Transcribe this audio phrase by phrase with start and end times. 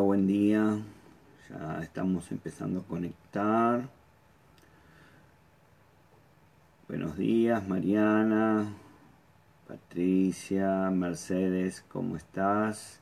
[0.00, 0.78] buen día.
[1.50, 3.88] Ya estamos empezando a conectar.
[6.88, 8.72] Buenos días, Mariana,
[9.66, 13.00] Patricia, Mercedes, ¿cómo estás?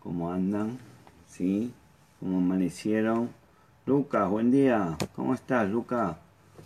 [0.00, 0.78] ¿Cómo andan?
[1.26, 1.72] ¿Sí?
[2.20, 3.30] ¿Cómo amanecieron?
[3.86, 4.98] Lucas, buen día.
[5.14, 6.16] ¿Cómo estás, Lucas?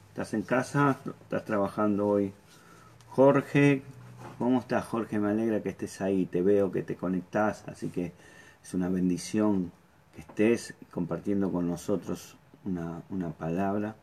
[0.09, 0.99] ¿Estás en casa?
[1.23, 2.33] ¿Estás trabajando hoy?
[3.11, 3.83] Jorge,
[4.39, 5.19] ¿cómo estás, Jorge?
[5.19, 6.27] Me alegra que estés ahí.
[6.27, 8.13] Te veo que te conectás, así que
[8.63, 9.73] es una bendición
[10.15, 13.97] que estés compartiendo con nosotros una, una palabra.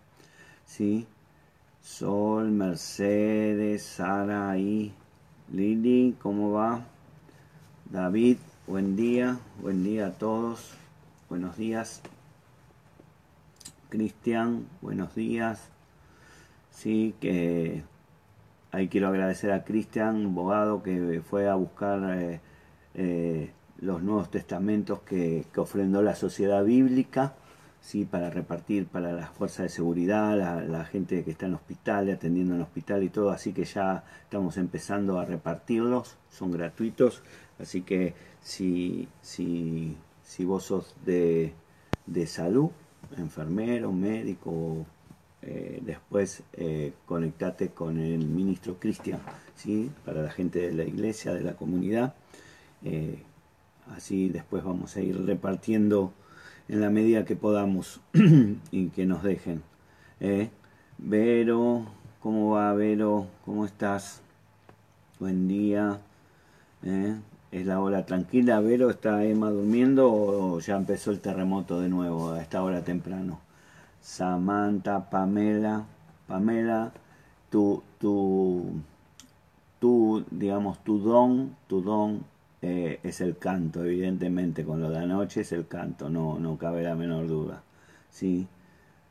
[0.65, 1.07] ¿Sí?
[1.81, 4.93] Sol, Mercedes, Sara y
[5.51, 6.85] Lili, ¿cómo va?
[7.89, 10.75] David, buen día, buen día a todos,
[11.29, 12.01] buenos días.
[13.89, 15.69] Cristian, buenos días.
[16.69, 17.83] Sí, que
[18.71, 22.41] ahí quiero agradecer a Cristian, abogado, que fue a buscar eh,
[22.95, 27.33] eh, los nuevos testamentos que, ofrendó la sociedad bíblica,
[27.81, 28.05] ¿sí?
[28.05, 32.61] para repartir para las fuerzas de seguridad, la, gente que está en hospital, atendiendo en
[32.61, 37.23] hospital y todo, así que ya estamos empezando a repartirlos, son gratuitos,
[37.59, 41.53] así que si, si, si vos sos de,
[42.05, 42.69] de salud,
[43.17, 44.85] enfermero, médico,
[45.41, 49.21] eh, después eh, conectate con el ministro Cristian,
[49.55, 49.89] ¿sí?
[50.05, 52.13] para la gente de la iglesia, de la comunidad.
[52.83, 53.23] Eh,
[53.95, 56.13] Así después vamos a ir repartiendo
[56.67, 58.01] en la medida que podamos
[58.71, 59.63] y que nos dejen.
[60.99, 61.87] Vero,
[62.19, 63.25] ¿cómo va Vero?
[63.45, 64.21] ¿Cómo estás?
[65.19, 66.01] Buen día.
[67.51, 68.91] ¿Es la hora tranquila, Vero?
[68.91, 73.39] ¿Está Emma durmiendo o ya empezó el terremoto de nuevo a esta hora temprano?
[74.09, 75.85] Samantha, Pamela,
[76.27, 76.91] Pamela,
[77.51, 78.81] tu, tu,
[79.79, 82.25] tu, digamos, tu don, tu don
[82.63, 86.81] eh, es el canto, evidentemente, con lo de anoche es el canto, no, no cabe
[86.81, 87.61] la menor duda.
[88.09, 88.47] ¿sí?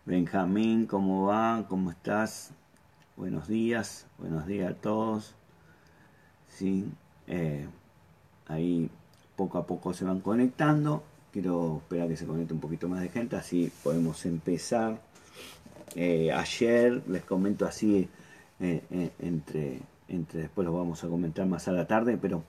[0.04, 1.64] Benjamín, ¿cómo va?
[1.68, 2.50] ¿Cómo estás?
[3.16, 5.36] Buenos días, buenos días a todos.
[6.48, 6.90] ¿sí?
[7.28, 7.68] Eh,
[8.48, 8.90] ahí
[9.36, 11.04] poco a poco se van conectando.
[11.40, 15.00] Quiero esperar que se conecte un poquito más de gente, así podemos empezar.
[15.94, 18.08] Eh, ayer les comento así,
[18.58, 22.42] entre, entre después lo vamos a comentar más a la tarde, pero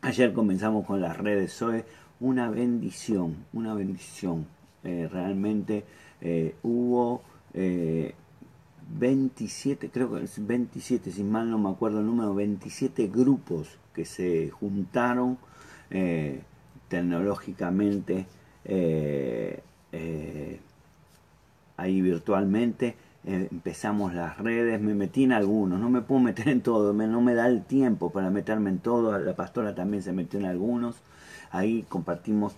[0.00, 1.84] Ayer comenzamos con las redes SOE,
[2.20, 4.46] una bendición, una bendición.
[4.84, 5.84] Eh, realmente
[6.20, 7.22] eh, hubo
[7.52, 13.76] 27, eh, creo que es 27, si mal no me acuerdo el número, 27 grupos
[13.92, 15.36] que se juntaron
[16.88, 18.26] tecnológicamente
[21.78, 26.60] ahí virtualmente eh, empezamos las redes, me metí en algunos, no me puedo meter en
[26.60, 30.38] todo, no me da el tiempo para meterme en todo, la pastora también se metió
[30.38, 30.96] en algunos,
[31.50, 32.54] ahí compartimos.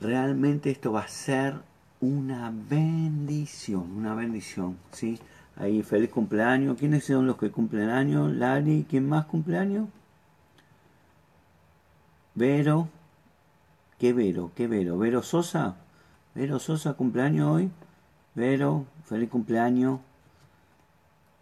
[0.00, 1.54] Realmente esto va a ser
[2.00, 5.18] una bendición, una bendición, ¿sí?
[5.56, 6.78] Ahí feliz cumpleaños.
[6.78, 8.32] ¿Quiénes son los que cumplen años?
[8.32, 9.88] Lari, ¿quién más cumpleaños?
[12.36, 12.88] Vero.
[13.98, 14.52] ¿Qué Vero?
[14.54, 14.96] ¿Qué Vero?
[14.98, 15.76] ¿Vero Sosa?
[16.34, 17.70] ¿Vero Sosa cumpleaños hoy?
[18.34, 20.00] Vero, feliz cumpleaños.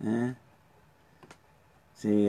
[0.03, 0.35] ¿Eh?
[1.95, 2.29] Sí,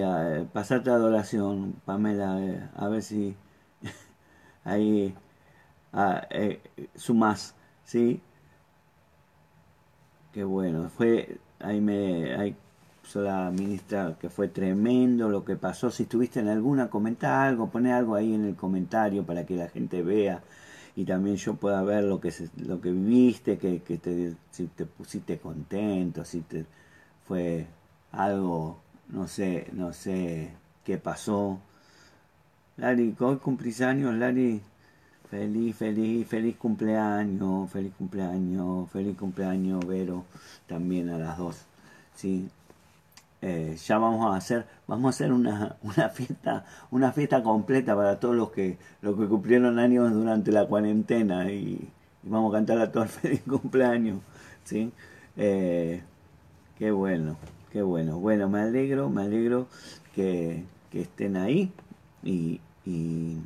[0.53, 3.35] pasarte adoración, Pamela, eh, a ver si
[4.63, 5.13] ahí
[6.29, 6.61] eh,
[6.95, 8.21] sumas, ¿sí?
[10.33, 12.55] Qué bueno, fue, ahí me, ahí
[13.15, 15.89] la ministra que fue tremendo lo que pasó.
[15.89, 19.69] Si estuviste en alguna, comenta algo, pone algo ahí en el comentario para que la
[19.69, 20.41] gente vea
[20.95, 24.85] y también yo pueda ver lo que lo que viviste, que, que te, si te
[24.85, 26.65] pusiste contento, si te
[27.27, 27.67] fue
[28.11, 30.51] algo, no sé, no sé
[30.83, 31.59] qué pasó.
[32.77, 34.61] Lari, hoy cumplís años, Lari.
[35.29, 40.23] Feliz, feliz, feliz cumpleaños, feliz cumpleaños, feliz cumpleaños, Vero,
[40.67, 41.65] también a las dos.
[42.15, 42.49] Sí,
[43.41, 48.19] eh, ya vamos a hacer, vamos a hacer una, una, fiesta, una fiesta completa para
[48.19, 51.89] todos los que, los que cumplieron años durante la cuarentena y,
[52.23, 54.19] vamos a cantar a todos el feliz cumpleaños,
[54.63, 54.91] ¿sí?
[55.37, 56.01] Eh,
[56.77, 57.37] qué bueno,
[57.71, 58.19] qué bueno.
[58.19, 59.67] Bueno, me alegro, me alegro
[60.15, 61.71] que, que estén ahí
[62.23, 63.37] y, y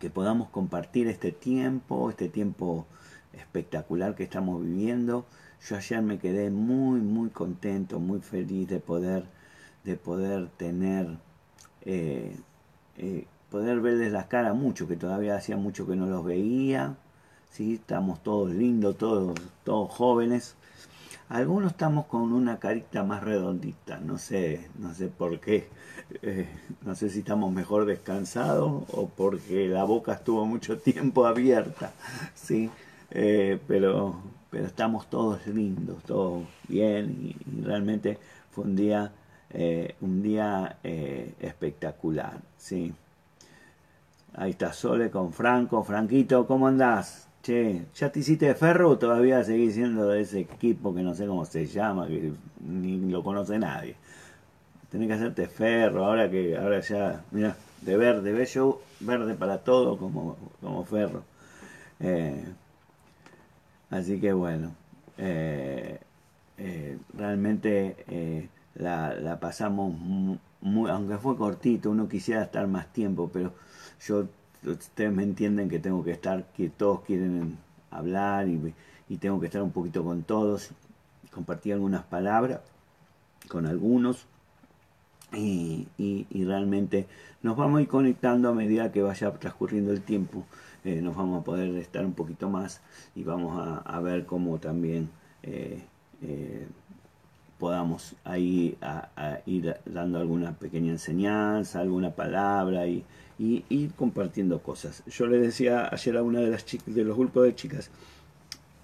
[0.00, 2.86] que podamos compartir este tiempo, este tiempo
[3.32, 5.26] espectacular que estamos viviendo
[5.68, 9.24] yo ayer me quedé muy, muy contento, muy feliz de poder,
[9.84, 11.08] de poder tener,
[11.84, 12.36] eh,
[12.98, 16.96] eh, poder verles las caras mucho, que todavía hacía mucho que no los veía,
[17.50, 17.74] ¿sí?
[17.74, 20.56] estamos todos lindos, todos, todos jóvenes.
[21.28, 25.68] Algunos estamos con una carita más redondita, no sé, no sé por qué.
[26.22, 26.46] Eh,
[26.82, 31.92] no sé si estamos mejor descansados o porque la boca estuvo mucho tiempo abierta,
[32.34, 32.70] ¿sí?
[33.10, 34.20] Eh, pero,
[34.52, 38.18] pero estamos todos lindos, todos bien y, realmente
[38.50, 39.10] fue un día,
[39.50, 40.76] eh, un día
[41.40, 42.92] espectacular, ¿sí?
[44.34, 45.82] Ahí está Sole con Franco.
[45.84, 47.28] Franquito, ¿cómo andás?
[47.42, 51.14] Che, ¿ya te hiciste de ferro o todavía seguís siendo de ese equipo que no
[51.14, 53.96] sé cómo se llama, que ni lo conoce nadie?
[54.90, 59.96] Tenés que hacerte ferro, ahora que ahora ya, mira, de verde, bello, verde para todo
[59.96, 61.24] como, como ferro.
[62.00, 62.44] Eh,
[63.92, 64.74] así que bueno,
[65.18, 66.00] eh,
[66.58, 69.94] eh, realmente la, la, pasamos
[70.62, 73.52] muy, aunque fue cortito, uno quisiera estar más tiempo, pero
[74.06, 74.26] yo,
[74.64, 77.58] ustedes me entienden que tengo que estar, que todos quieren
[77.90, 78.74] hablar y,
[79.18, 80.70] tengo que estar un poquito con todos,
[81.30, 82.60] compartir algunas palabras
[83.48, 84.26] con algunos.
[85.34, 85.86] Y,
[86.32, 87.06] realmente
[87.42, 90.46] nos vamos a ir conectando a medida que vaya transcurriendo el tiempo,
[90.84, 92.80] eh, nos vamos a poder estar un poquito más
[93.14, 95.10] y vamos a, ver cómo también
[95.42, 95.82] eh,
[96.22, 96.66] eh,
[97.58, 103.04] podamos ahí a, ir dando alguna pequeña enseñanza, alguna palabra y,
[103.38, 105.02] ir compartiendo cosas.
[105.06, 107.90] Yo le decía ayer a una de las chicas, de los grupos de chicas,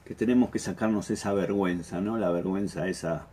[0.04, 2.18] que tenemos que sacarnos esa vergüenza, ¿no?
[2.18, 3.26] La vergüenza esa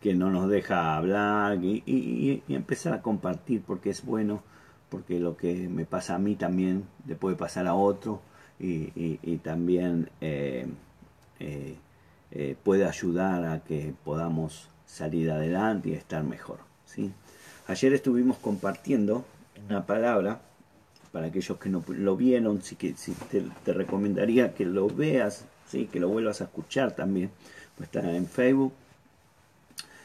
[0.00, 4.42] que no nos deja hablar y, empezar a compartir porque es bueno,
[4.94, 8.22] porque lo que me pasa a mí también le puede pasar a otro
[8.60, 10.68] y, también eh,
[11.40, 11.74] eh,
[12.30, 16.58] eh, puede ayudar a que podamos salir adelante y estar mejor.
[16.86, 17.10] ¿sí?
[17.66, 19.24] Ayer estuvimos compartiendo
[19.68, 20.40] una palabra
[21.10, 22.94] para aquellos que no lo vieron, sí que
[23.64, 25.86] te, recomendaría que lo veas, ¿sí?
[25.86, 27.32] que lo vuelvas a escuchar también.
[27.76, 28.72] Pues está en Facebook.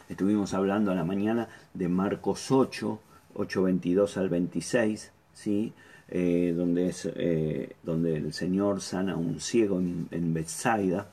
[0.10, 3.00] Estuvimos hablando a la mañana de Marcos 8,
[3.36, 5.74] 8, 22 al 26, ¿sí?
[6.12, 11.08] Eh, donde, es, eh, donde el Señor sana a un ciego en, en Bethsaida,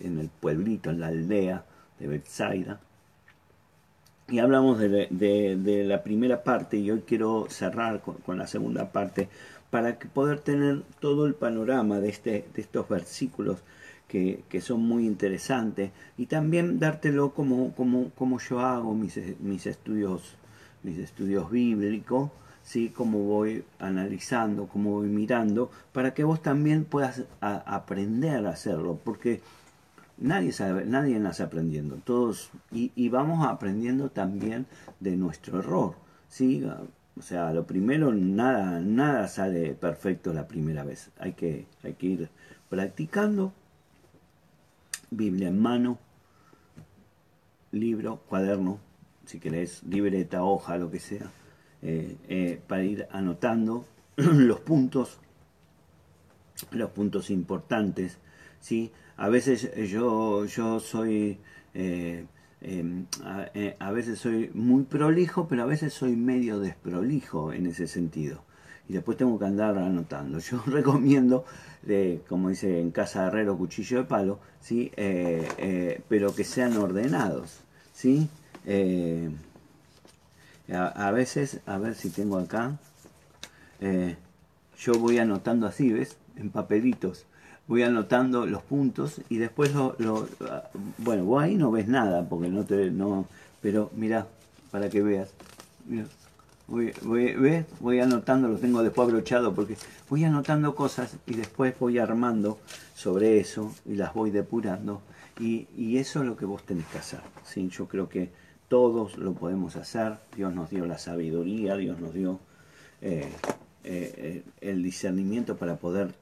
[0.00, 1.64] en, el pueblito, en la aldea
[1.98, 2.80] de Bethsaida.
[4.28, 9.28] Y hablamos de, la primera parte y hoy quiero cerrar con, la segunda parte
[9.70, 13.58] para poder tener todo el panorama de, este, de estos versículos
[14.08, 20.36] que, son muy interesantes y también dártelo como, como, como yo hago mis, mis, estudios,
[20.84, 22.30] mis estudios bíblicos,
[22.62, 22.90] ¿sí?
[22.90, 29.42] como voy analizando, como voy mirando, para que vos también puedas aprender a hacerlo, porque
[30.16, 34.66] Nadie sabe, nadie nace aprendiendo, todos, y, vamos aprendiendo también
[35.00, 35.96] de nuestro error,
[36.28, 36.64] ¿sí?
[37.18, 42.06] O sea, lo primero, nada, nada sale perfecto la primera vez, hay que, hay que
[42.06, 42.28] ir
[42.68, 43.52] practicando,
[45.10, 45.98] Biblia en mano,
[47.72, 48.78] libro, cuaderno,
[49.26, 51.30] si querés, libreta, hoja, lo que sea,
[51.82, 53.86] eh, eh, para ir anotando
[54.16, 55.18] los puntos,
[56.70, 58.18] los puntos importantes,
[58.60, 58.92] ¿sí?
[59.16, 61.38] A veces yo, yo soy,
[61.74, 62.26] eh,
[62.60, 63.06] em,
[63.78, 68.42] a, veces soy muy prolijo, pero a veces soy medio desprolijo en ese sentido.
[68.88, 70.38] Y después tengo que andar anotando.
[70.40, 71.44] Yo recomiendo,
[72.28, 74.90] como dice en casa herrero, cuchillo de palo, ¿sí?
[76.08, 77.64] Pero que sean ordenados.
[77.94, 78.28] ¿sí?
[80.72, 82.78] A, a, veces, a ver si tengo acá,
[84.78, 86.16] yo voy anotando así, ¿ves?
[86.36, 87.26] En papelitos
[87.66, 89.96] voy anotando los puntos y después lo,
[90.98, 93.26] bueno, vos ahí no ves nada porque no te no
[93.62, 94.26] pero mira
[94.70, 95.30] para que veas
[96.66, 97.64] voy, voy, ¿ves?
[97.80, 99.76] voy anotando lo tengo después abrochado porque
[100.10, 102.58] voy anotando cosas y después voy armando
[102.94, 105.00] sobre eso y las voy depurando
[105.40, 107.68] y, y eso es lo que vos tenés que hacer ¿sí?
[107.70, 108.30] yo creo que
[108.74, 112.40] todos lo podemos hacer Dios nos dio la sabiduría Dios nos dio
[113.00, 113.30] eh,
[113.84, 116.12] eh, eh, el discernimiento para poder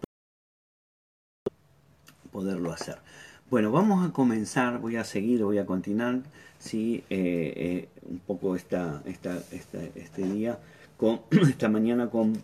[2.30, 2.98] poderlo hacer.
[3.48, 6.20] Bueno, vamos a comenzar, voy a seguir, voy a continuar,
[6.58, 10.58] sí, un poco esta, esta, este día,
[10.98, 12.34] con, esta mañana con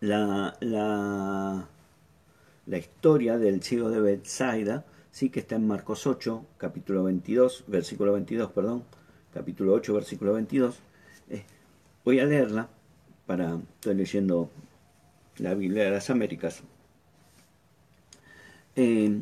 [0.00, 1.68] la, la,
[2.64, 8.12] la historia del ciego de Bethsaida, sí, que está en Marcos 8, capítulo 22, versículo
[8.12, 8.84] 22, perdón,
[9.32, 10.78] capítulo 8, versículo 22.
[11.30, 11.44] Eh,
[12.04, 12.68] voy a leerla
[13.26, 14.50] para, estoy leyendo
[15.38, 16.62] la Biblia de las Américas,
[18.80, 19.20] eh,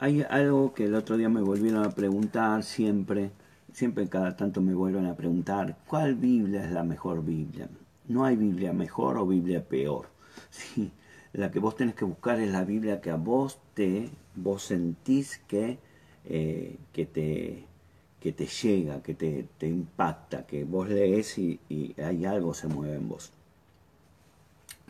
[0.00, 3.30] hay algo que el otro día me volvieron a preguntar siempre,
[3.72, 7.68] siempre cada tanto me vuelven a preguntar, ¿cuál Biblia es la mejor Biblia?
[8.08, 10.08] No hay Biblia mejor o Biblia peor.
[10.50, 10.90] Sí,
[11.36, 15.38] la que vos tenés que buscar es la Biblia que a vos te, vos sentís
[15.46, 15.78] que
[16.28, 17.64] eh, que, te,
[18.20, 22.66] que te llega, que te, te impacta, que vos lees y, y hay algo se
[22.66, 23.32] mueve en vos.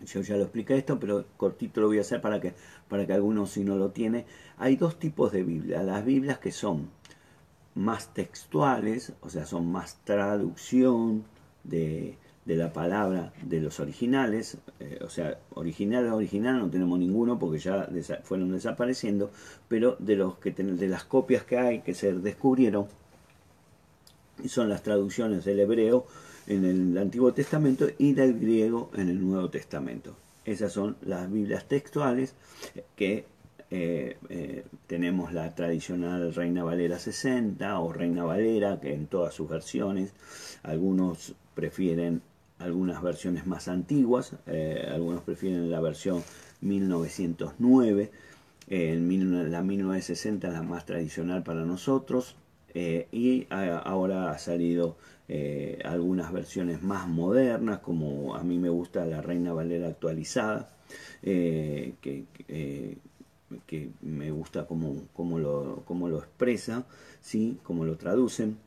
[0.07, 2.55] Yo ya lo expliqué esto, pero cortito lo voy a hacer para que,
[2.89, 4.25] para que alguno si no lo tiene.
[4.57, 5.83] Hay dos tipos de Biblia.
[5.83, 6.91] Las Biblias que son
[7.75, 11.25] más textuales, o sea, son más traducción
[11.65, 17.39] de, de la palabra de los originales, eh, o sea, original original no tenemos ninguno
[17.39, 17.89] porque ya
[18.23, 19.31] fueron desapareciendo,
[19.69, 22.87] pero de los que de las copias que hay que se descubrieron
[24.47, 26.07] son las traducciones del hebreo
[26.47, 30.17] en el Antiguo Testamento y del griego en el Nuevo Testamento.
[30.45, 32.35] Esas son las Biblias textuales
[32.95, 33.25] que
[33.69, 39.49] eh, eh, tenemos la tradicional Reina Valera 60 o Reina Valera, que en todas sus
[39.49, 40.13] versiones,
[40.63, 42.23] algunos prefieren
[42.59, 46.23] algunas versiones más antiguas, eh, algunos prefieren la versión
[46.61, 48.11] 1909,
[48.69, 52.37] en la 1960 la más tradicional para nosotros,
[52.75, 54.97] eh, y ahora ha salido
[55.29, 60.71] eh, algunas versiones más modernas, como a mí me gusta la Reina Valera actualizada,
[61.23, 66.85] que, que, me gusta cómo, cómo, lo, cómo lo expresa,
[67.21, 67.59] ¿sí?
[67.63, 68.59] cómo lo traducen.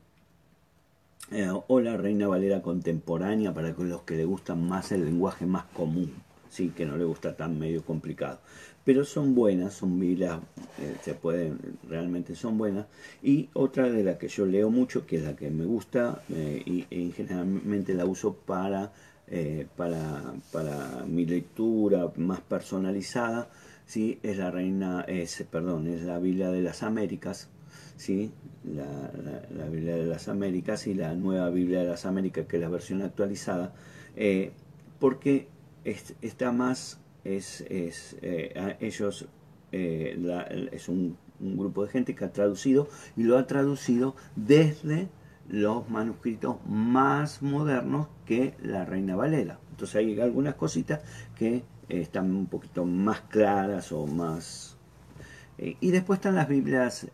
[1.31, 5.65] Eh, o la Reina Valera contemporánea para los que le gustan más el lenguaje más
[5.65, 6.11] común,
[6.49, 8.39] sí, que no le gusta tan medio complicado.
[8.83, 10.39] Pero son buenas, son Biblias,
[10.79, 12.87] eh, se pueden, realmente son buenas.
[13.21, 16.63] Y otra de la que yo leo mucho, que es la que me gusta eh,
[16.89, 18.91] y, generalmente la uso para,
[19.75, 23.49] para, para mi lectura más personalizada,
[23.85, 27.49] sí, es la Reina, es, perdón, es la Biblia de las Américas,
[27.99, 28.31] ¿sí?
[28.63, 32.69] La, Biblia de las Américas y la nueva Biblia de las Américas, que es la
[32.69, 33.73] versión actualizada,
[34.15, 34.53] eh,
[34.99, 35.47] porque
[35.83, 39.27] está más, es, es eh, ellos,
[39.73, 45.07] eh, es un, grupo de gente que ha traducido y lo ha traducido desde
[45.47, 49.57] los manuscritos más modernos que la Reina Valera.
[49.71, 50.99] Entonces hay algunas cositas
[51.37, 54.77] que están un poquito más claras o más...
[55.57, 57.07] y después están las Biblias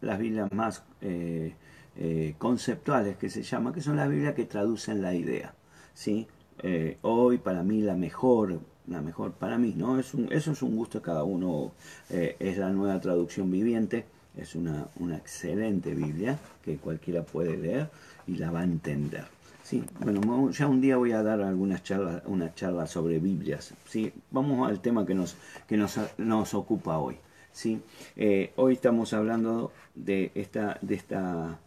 [0.00, 1.54] las Biblias más eh,
[1.96, 5.54] eh, conceptuales que se llama, que son las Biblias que traducen la idea.
[5.94, 6.26] ¿sí?
[6.62, 9.98] Eh, hoy para mí la mejor, la mejor para mí, ¿no?
[9.98, 11.72] Es un, eso es un gusto cada uno,
[12.10, 14.04] es la nueva traducción viviente,
[14.36, 17.90] es una, una excelente Biblia que cualquiera puede leer
[18.26, 19.24] y la va a entender.
[19.62, 23.72] Sí, bueno, ya un día voy a dar algunas charlas, una charla sobre Biblias.
[23.86, 24.12] ¿sí?
[24.32, 25.36] Vamos al tema que nos,
[25.68, 27.18] que nos, nos ocupa hoy.
[27.52, 27.80] ¿Sí?
[28.16, 31.60] Eh, hoy estamos hablando de esta, de esta,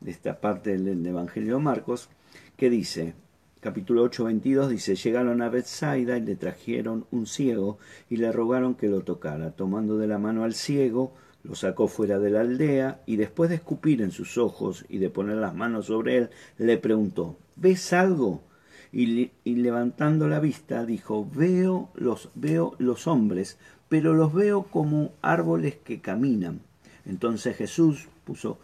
[0.00, 2.08] de esta parte del, Evangelio de Marcos,
[2.56, 3.14] que dice,
[3.60, 7.78] capítulo 8, 22, dice, llegaron a Bethsaida y le trajeron un ciego
[8.08, 9.52] y le rogaron que lo tocara.
[9.52, 13.56] Tomando de la mano al ciego, lo sacó fuera de la aldea y después de
[13.56, 18.42] escupir en sus ojos y de poner las manos sobre él, le preguntó, ¿ves algo?
[18.92, 25.76] Y, levantando la vista dijo, veo los, veo los hombres, pero los veo como árboles
[25.76, 26.60] que caminan.
[27.06, 28.58] Entonces Jesús puso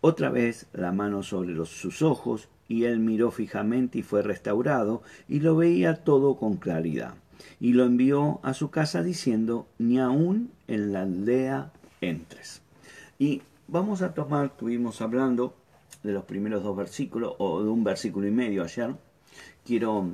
[0.00, 5.02] otra vez la mano sobre los, sus ojos, y él miró fijamente y fue restaurado,
[5.28, 7.14] y lo veía todo con claridad.
[7.58, 12.62] Y lo envió a su casa diciendo, ni aún en la aldea entres.
[13.18, 15.54] Y vamos a tomar, estuvimos hablando
[16.02, 18.94] de los primeros dos versículos, o de un versículo y medio ayer.
[19.64, 20.10] Quiero,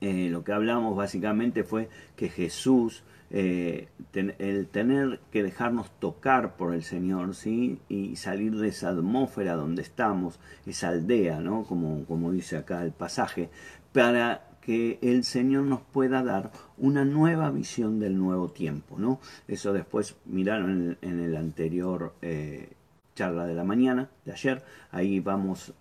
[0.00, 3.02] eh, lo que hablamos básicamente fue que Jesús
[3.34, 7.78] eh, el tener que dejarnos tocar por el Señor, ¿sí?
[7.88, 11.64] Y salir de esa atmósfera donde estamos, esa aldea, ¿no?
[11.64, 13.48] Como, como dice acá el pasaje,
[13.94, 19.18] para que el Señor nos pueda dar una nueva visión del nuevo tiempo, ¿no?
[19.48, 22.68] Eso después miraron en, el anterior eh,
[23.14, 25.72] charla de la mañana, de ayer, ahí vamos...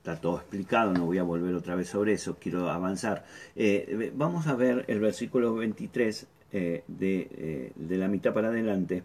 [0.00, 3.26] está todo explicado, no voy a volver otra vez sobre eso, quiero avanzar.
[4.14, 9.04] vamos a ver el versículo 23 eh, eh, de, la mitad para adelante,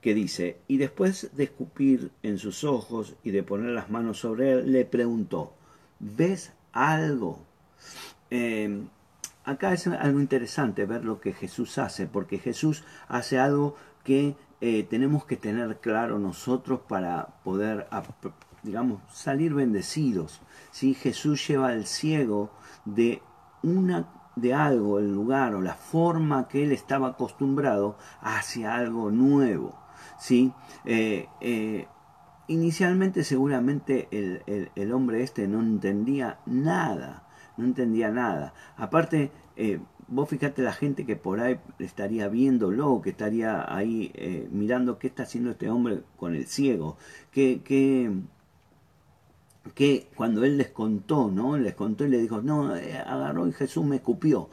[0.00, 4.52] que dice, y después de escupir en sus ojos y de poner las manos sobre
[4.52, 5.52] él, le preguntó,
[6.00, 7.40] ¿ves algo?
[8.30, 8.88] Em,
[9.44, 14.86] acá es algo interesante ver lo que Jesús hace, porque Jesús hace algo que eh,
[14.88, 17.88] tenemos que tener claro nosotros para poder,
[18.66, 20.42] digamos, salir bendecidos.
[20.72, 22.50] Jesús lleva al ciego
[22.84, 23.22] de
[23.62, 29.74] una de algo, el lugar o la forma que él estaba acostumbrado hacia algo nuevo.
[30.18, 30.52] ¿sí?
[30.84, 31.86] Eh, eh,
[32.46, 38.52] inicialmente seguramente el, hombre este no entendía nada, no entendía nada.
[38.76, 44.12] Aparte, eh, vos fíjate la gente que por ahí estaría viéndolo, que estaría ahí
[44.52, 46.98] mirando qué está haciendo este hombre con el ciego,
[49.74, 51.56] que cuando él les contó, ¿no?
[51.56, 54.48] Les contó y le dijo, no, eh, agarró y Jesús me escupió.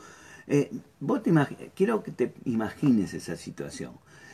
[0.48, 1.32] Eh, vos te
[1.76, 3.94] quiero que te imagines esa situación.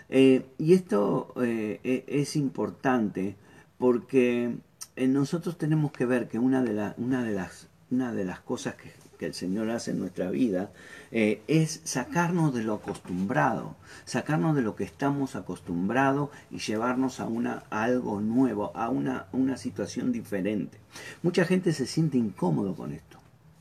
[0.10, 3.36] y esto e, es importante
[3.78, 4.58] porque
[4.98, 8.92] nosotros tenemos que ver que una de, una de, las, una de las cosas que
[9.20, 10.72] que el Señor hace en nuestra vida,
[11.12, 17.26] eh, es sacarnos de lo acostumbrado, sacarnos de lo que estamos acostumbrados y llevarnos a,
[17.26, 20.78] una, algo nuevo, a una, una situación diferente.
[21.22, 23.09] Mucha gente se siente incómodo con esto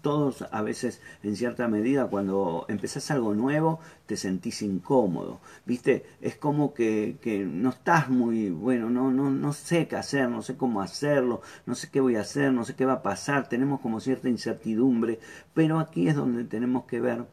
[0.00, 6.06] todos a veces en cierta medida cuando empezás algo nuevo te sentís incómodo, ¿viste?
[6.20, 10.42] Es como que, que, no estás muy, bueno, no, no, no sé qué hacer, no
[10.42, 13.48] sé cómo hacerlo, no sé qué voy a hacer, no sé qué va a pasar,
[13.48, 15.18] tenemos como cierta incertidumbre,
[15.54, 17.26] pero aquí es donde tenemos que ver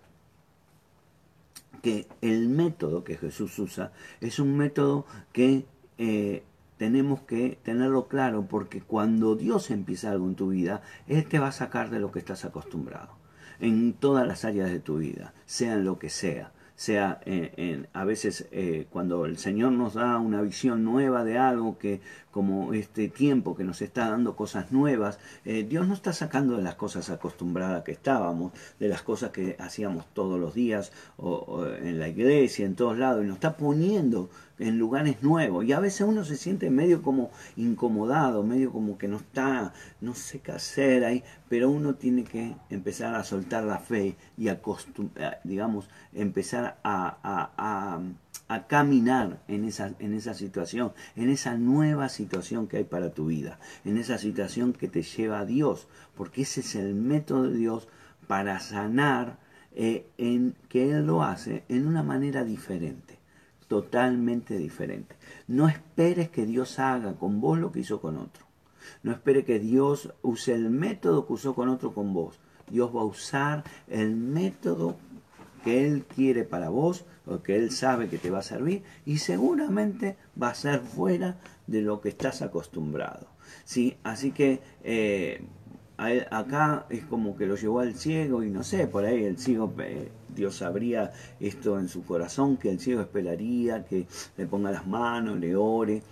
[1.81, 5.65] que el método que Jesús usa es un método que
[5.98, 6.43] eh,
[6.77, 11.48] tenemos que tenerlo claro porque cuando Dios empieza algo en tu vida, Él te va
[11.48, 13.15] a sacar de lo que estás acostumbrado,
[13.60, 18.03] en todas las áreas de tu vida, sea en lo que sea sea en, a
[18.03, 22.01] veces eh, cuando el Señor nos da una visión nueva de algo que
[22.35, 26.63] como este tiempo que nos está dando cosas nuevas, eh, Dios nos está sacando de
[26.63, 31.97] las cosas acostumbradas que estábamos, de las cosas que hacíamos todos los días o, en
[31.97, 35.63] la iglesia, en todos lados, y nos está poniendo en lugares nuevos.
[35.63, 40.13] Y a veces uno se siente medio como incomodado, medio como que no está, no
[40.13, 44.49] sé qué hacer ahí, pero uno tiene que empezar a soltar la fe y
[45.45, 48.01] digamos, empezar a a
[48.67, 53.59] caminar en esa, en esa situación, en esa nueva situación que hay para tu vida,
[53.83, 57.87] en esa situación que te lleva a Dios, porque ese es el método de Dios
[58.27, 59.39] para sanar,
[59.77, 63.19] eh, en que Él lo hace en una manera diferente,
[63.67, 65.15] totalmente diferente.
[65.48, 68.45] No esperes que Dios haga con vos lo que hizo con otro.
[69.03, 72.39] No espere que Dios use el método que usó con otro con vos.
[72.69, 74.98] Dios va a usar el método
[75.65, 79.17] que Él quiere para vos o que Él sabe que te va a servir y
[79.17, 83.27] seguramente va a ser fuera de lo que estás acostumbrado.
[83.65, 83.97] ¿sí?
[84.03, 85.43] Así que eh,
[85.97, 89.73] acá es como que lo llevó al ciego y no sé, por ahí el ciego,
[89.79, 94.05] eh, Dios sabría esto en su corazón, que el ciego esperaría, que
[94.37, 96.03] le ponga las manos, le ore,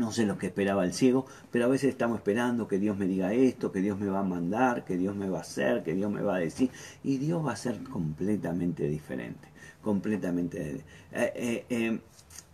[0.00, 3.06] no sé lo que esperaba el ciego, pero a veces estamos esperando que Dios me
[3.06, 5.92] diga esto, que Dios me va a mandar, que Dios me va a hacer, que
[5.92, 6.70] Dios me va a decir,
[7.04, 9.46] y Dios va a ser completamente diferente,
[9.82, 10.82] completamente.
[11.12, 12.00] Eh, eh,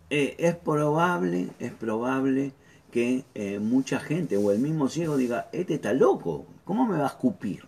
[0.09, 2.51] eh, es probable, es probable
[2.91, 3.23] que
[3.61, 7.63] mucha gente o el mismo ciego diga, este está loco, ¿cómo me va a escupir?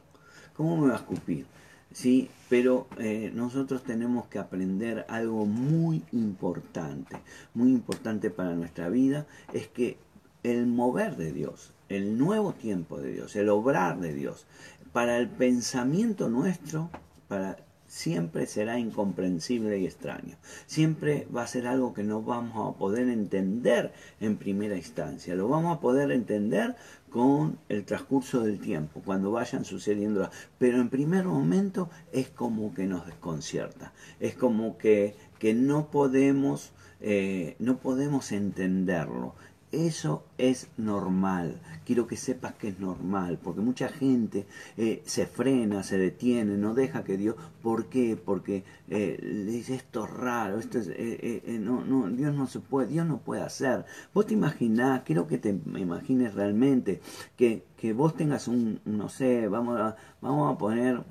[0.55, 1.45] ¿Cómo me va a escupir?
[1.91, 2.29] ¿Sí?
[2.49, 7.17] Pero eh, nosotros tenemos que aprender algo muy importante,
[7.53, 9.97] muy importante para nuestra vida, es que
[10.43, 14.47] el mover de Dios, el nuevo tiempo de Dios, el obrar de Dios,
[14.93, 16.89] para el pensamiento nuestro,
[17.27, 17.57] para
[17.89, 20.37] siempre será incomprensible y extraño.
[20.67, 25.35] Siempre va a ser algo que no vamos a poder entender en primera instancia.
[25.35, 26.75] Lo vamos a poder entender
[27.09, 30.29] con el transcurso del tiempo, cuando vayan sucediendo.
[30.57, 33.93] Pero en primer momento es como que nos desconcierta.
[34.19, 39.35] Es como que, que no podemos, eh, no podemos entenderlo.
[39.71, 41.61] Eso es normal.
[41.85, 46.73] Quiero que sepas que es normal, porque mucha gente eh, se frena, se detiene, no
[46.73, 47.35] deja que Dios.
[47.61, 48.17] ¿Por qué?
[48.17, 52.59] Porque eh, le dice esto es raro, esto es, eh, no, no, Dios no se
[52.61, 53.85] puede, Dios no puede hacer.
[54.11, 56.99] Vos te imaginás, quiero que te imagines realmente
[57.37, 61.03] que, que vos tengas un, no sé, vamos a, vamos a poner,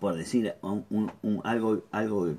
[0.00, 2.34] por decir un, un, algo, algo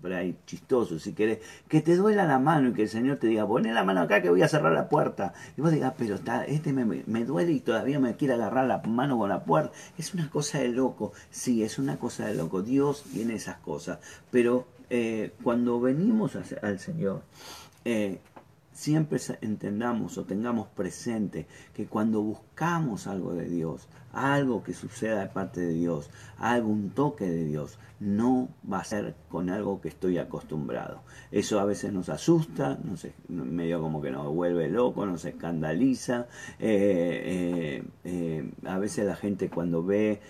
[0.00, 3.26] por ahí chistoso, si querés, que te duela la mano y que el Señor te
[3.26, 5.34] diga, poné la mano acá que voy a cerrar la puerta.
[5.56, 8.78] Y vos digas, pero está, este me, me, duele y todavía me quiere agarrar la
[8.78, 9.72] mano con la puerta.
[9.98, 12.62] Es una cosa de loco, sí, es una cosa de loco.
[12.62, 13.98] Dios tiene esas cosas.
[14.30, 17.22] Pero eh, cuando venimos al Señor,
[17.84, 18.18] eh,
[18.72, 25.28] siempre entendamos o tengamos presente que cuando buscamos algo de Dios, algo que suceda de
[25.28, 30.18] parte de Dios, algún toque de Dios, no va a ser con algo que estoy
[30.18, 31.02] acostumbrado.
[31.30, 36.26] Eso a veces nos asusta, nos, medio como que nos vuelve loco, nos escandaliza.
[36.58, 40.20] Eh, eh, eh, a veces la gente cuando ve,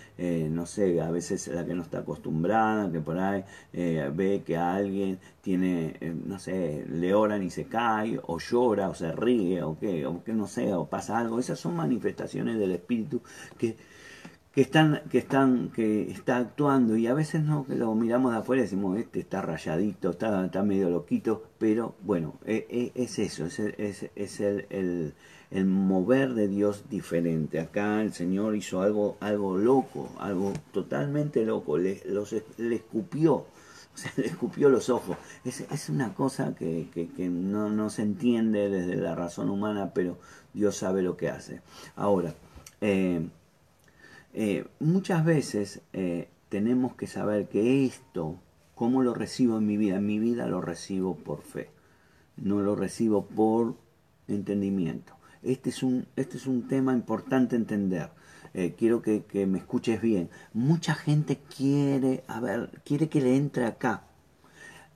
[0.49, 5.19] no sé, a veces la que no está acostumbrada, que por ahí ve que alguien
[5.41, 10.05] tiene, no sé, le oran y se cae, o llora, o se ríe, o que,
[10.05, 11.39] o que no sé, o pasa algo.
[11.39, 13.21] Esas son manifestaciones del Espíritu
[13.57, 13.75] que
[14.53, 18.39] que están, que están, que está actuando y a veces no, que lo miramos de
[18.39, 23.17] afuera y decimos, este está rayadito, está, está medio loquito, pero bueno, e, e, es,
[23.19, 25.13] eso, es, es, es el, el,
[25.51, 27.61] el, mover de Dios diferente.
[27.61, 33.45] Acá el Señor hizo algo, algo loco, algo totalmente loco, le, los, le escupió,
[33.93, 35.15] se le escupió los ojos.
[35.45, 39.91] Es, es una cosa que, que, que no, no, se entiende desde la razón humana,
[39.93, 40.17] pero
[40.53, 41.61] Dios sabe lo que hace.
[41.95, 42.33] Ahora,
[42.81, 43.27] eh,
[44.33, 48.39] eh, muchas veces eh, tenemos que saber que esto,
[48.75, 49.97] ¿cómo lo recibo en mi vida?
[49.97, 51.69] En mi vida lo recibo por fe,
[52.37, 53.75] no lo recibo por
[54.27, 55.15] entendimiento.
[55.43, 58.09] Este es un, este es un tema importante entender.
[58.77, 60.29] Quiero que, me escuches bien.
[60.53, 64.03] Mucha gente quiere, a ver, quiere que le entre acá.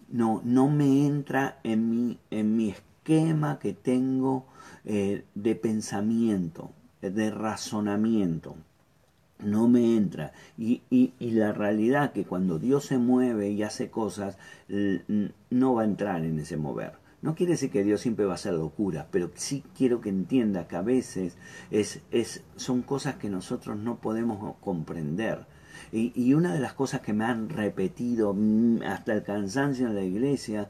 [0.10, 4.46] No, no me entra en mi, en mi que tengo
[4.84, 8.58] eh, de pensamiento, de razonamiento
[9.40, 10.32] no me entra.
[10.58, 14.38] Y, y, la realidad que cuando Dios se mueve y hace cosas,
[15.50, 16.94] no va a entrar en ese mover.
[17.22, 20.68] No quiere decir que Dios siempre va a hacer locura, pero sí quiero que entienda
[20.68, 21.38] que a veces
[21.72, 25.46] es, es, son cosas que nosotros no podemos comprender.
[25.92, 29.96] Y, y, una de las cosas que me han repetido mm, hasta el cansancio en
[29.96, 30.70] la iglesia,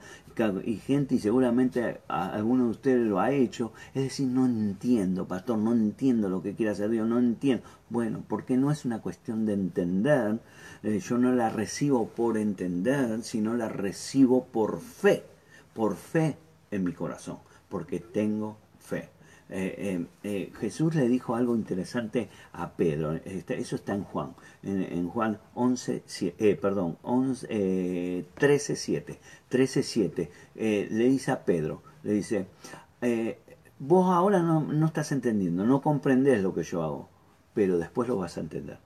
[0.65, 5.57] y gente, y seguramente alguno de ustedes lo ha hecho, es decir, no entiendo, pastor,
[5.57, 7.63] no entiendo lo que quiere hacer Dios, no entiendo.
[7.89, 10.39] Bueno, porque no es una cuestión de entender,
[10.83, 15.23] eh, yo no la recibo por entender, sino la recibo por fe,
[15.73, 16.37] por fe
[16.71, 17.37] en mi corazón,
[17.69, 18.57] porque tengo.
[19.47, 25.07] Eh, eh, eh, Jesús le dijo algo interesante a Pedro, eso está en Juan, en,
[25.07, 32.47] Juan 11, eh, perdón, 11, 13, 7, 13, 7, le dice a Pedro, le dice,
[33.77, 37.09] vos ahora no, no estás entendiendo, no comprendes lo que yo hago,
[37.53, 38.84] pero después lo vas a entender.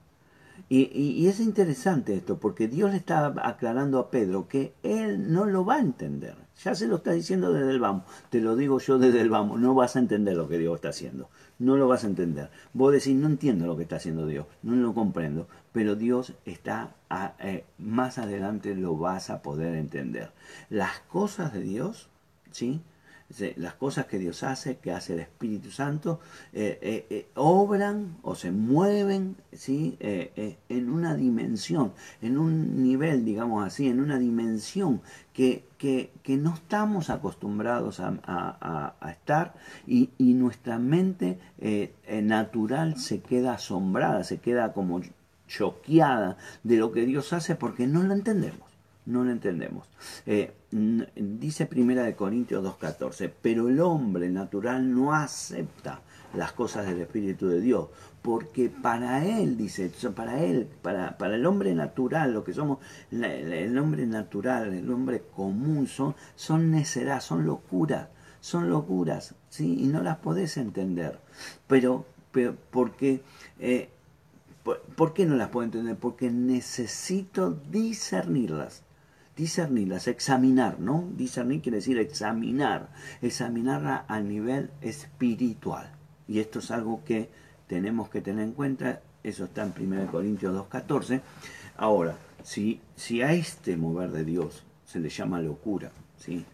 [0.72, 5.32] Y, y, y, es interesante esto, porque Dios le está aclarando a Pedro que él
[5.32, 6.36] no lo va a entender.
[6.62, 8.04] Ya se lo está diciendo desde el vamos.
[8.30, 9.58] Te lo digo yo desde el vamos.
[9.58, 11.28] No vas a entender lo que Dios está haciendo.
[11.58, 12.50] No lo vas a entender.
[12.72, 14.46] Vos decís, no entiendo lo que está haciendo Dios.
[14.62, 15.48] No lo comprendo.
[15.72, 20.30] Pero Dios está a, eh, más adelante lo vas a poder entender.
[20.68, 22.08] Las cosas de Dios,
[22.52, 22.80] ¿sí?
[23.56, 26.20] Las cosas que Dios hace, que hace el Espíritu Santo,
[26.52, 29.96] eh, eh, eh, obran o se mueven ¿sí?
[30.00, 35.00] en una dimensión, en un nivel, digamos así, en una dimensión
[35.32, 39.54] que, que, que no estamos acostumbrados a, estar
[39.86, 41.38] y, y, nuestra mente
[42.22, 45.00] natural se queda asombrada, se queda como
[45.46, 48.70] choqueada de lo que Dios hace porque no lo entendemos
[49.06, 49.88] no lo entendemos.
[50.70, 56.00] Dice Primera de Corintios 2.14, pero el hombre natural no acepta
[56.34, 57.88] las cosas del Espíritu de Dios,
[58.22, 62.78] porque para él, dice, para él, para, el hombre natural, lo que somos,
[63.10, 68.08] el hombre natural, el hombre común, son, son necedad, son locuras,
[68.40, 69.82] son locuras, ¿sí?
[69.82, 71.18] Y no las podés entender.
[71.66, 73.22] Pero, pero porque...
[73.58, 73.88] Eh,
[74.94, 75.96] ¿Por qué no las puedo entender?
[75.96, 78.82] Porque necesito discernirlas
[79.40, 81.08] discernirlas, examinar, ¿no?
[81.16, 82.90] Discernir quiere decir examinar,
[83.22, 85.90] examinarla a nivel espiritual.
[86.28, 87.30] Y esto es algo que
[87.66, 91.22] tenemos que tener en cuenta, eso está en 1 Corintios 2.14.
[91.78, 96.44] Ahora, si, si a este mover de Dios se le llama locura, ¿sí?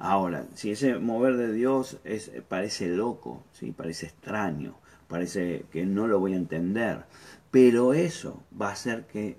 [0.00, 3.70] Ahora, si ese mover de Dios es, parece loco, ¿sí?
[3.70, 4.74] parece extraño,
[5.06, 7.04] parece que no lo voy a entender,
[7.52, 9.36] pero eso va a hacer que,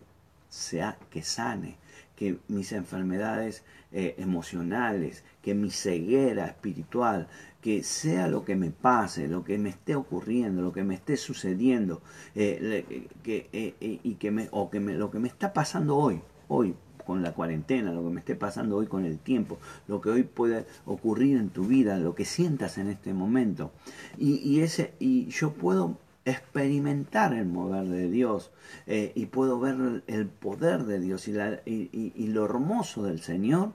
[0.48, 1.76] sea, que sane,
[2.16, 7.28] que mis enfermedades eh, emocionales, que mi ceguera espiritual,
[7.62, 11.18] que sea lo que me pase, lo que me esté ocurriendo, lo que me esté
[11.18, 12.02] sucediendo,
[12.36, 16.22] eh, que, eh, y que me, o que me, lo que me está pasando hoy,
[16.48, 20.10] hoy con la cuarentena, lo que me esté pasando hoy con el tiempo, lo que
[20.10, 23.72] hoy puede ocurrir en tu vida, lo que sientas en este momento.
[24.18, 28.52] Y, y ese, y yo puedo experimentar el mover de Dios
[28.88, 33.22] eh, y puedo ver el poder de Dios y, la, y, y, lo hermoso del
[33.22, 33.72] Señor.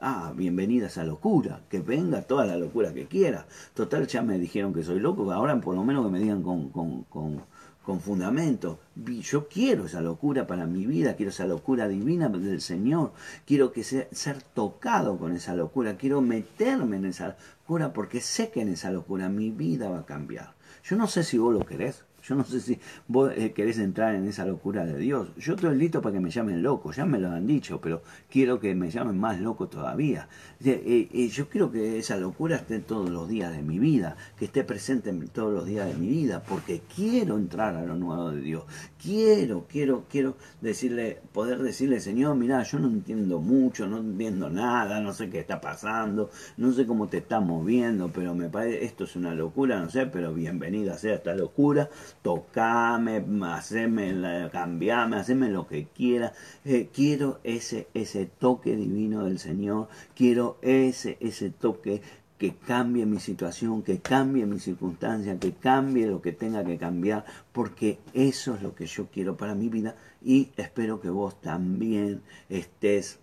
[0.00, 3.46] Ah, bienvenida a esa locura, que venga toda la locura que quiera.
[3.72, 6.70] Total, ya me dijeron que soy loco, ahora por lo menos que me digan con,
[6.70, 7.42] con, con,
[7.84, 8.80] con fundamento.
[9.22, 13.12] Yo quiero esa locura para mi vida, quiero esa locura divina del Señor,
[13.46, 18.50] quiero que sea, ser tocado con esa locura, quiero meterme en esa locura porque sé
[18.50, 20.54] que en esa locura mi vida va a cambiar.
[20.84, 24.14] Yo no sé si vos lo querés, Yo no sé si vos eh, querés entrar
[24.14, 25.28] en esa locura de Dios.
[25.36, 28.60] Yo estoy listo para que me llamen loco, ya me lo han dicho, pero quiero
[28.60, 30.28] que me llamen más loco todavía.
[30.64, 34.44] Eh, eh, yo quiero que esa locura esté todos los días de mi vida, que
[34.44, 38.30] esté presente en todos los días de mi vida, porque quiero entrar a lo nuevo
[38.30, 38.64] de Dios.
[39.02, 45.00] Quiero, quiero, quiero decirle, poder decirle, Señor, mira, yo no entiendo mucho, no entiendo nada,
[45.00, 49.04] no sé qué está pasando, no sé cómo te está moviendo, pero me parece, esto
[49.04, 51.90] es una locura, no sé, pero bienvenida sea esta locura
[52.22, 56.32] tocame, haceme, cambiame, haceme lo que quiera.
[56.64, 62.00] Eh, quiero ese, ese toque divino del Señor, quiero ese, ese toque
[62.38, 67.24] que cambie mi situación, que cambie mi circunstancia, que cambie lo que tenga que cambiar,
[67.52, 72.22] porque eso es lo que yo quiero para mi vida y espero que vos también
[72.48, 73.20] estés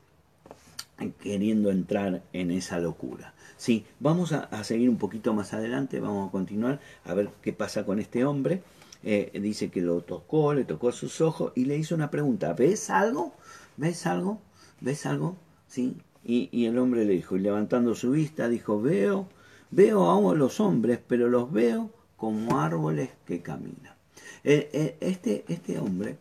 [1.21, 3.33] queriendo entrar en esa locura.
[3.57, 7.51] Sí, vamos a, a seguir un poquito más adelante, vamos a continuar a ver qué
[7.51, 8.62] pasa con este hombre.
[9.03, 12.89] Eh, dice que lo tocó, le tocó sus ojos y le hizo una pregunta, ¿ves
[12.89, 13.33] algo?
[13.77, 14.39] ¿Ves algo?
[14.81, 15.38] ¿Ves algo?
[15.67, 15.95] ¿Sí?
[16.25, 19.27] Y, el hombre le dijo, y levantando su vista, dijo, veo,
[19.71, 23.95] veo a los hombres, pero los veo como árboles que caminan.
[24.43, 26.17] Eh, eh, este, este hombre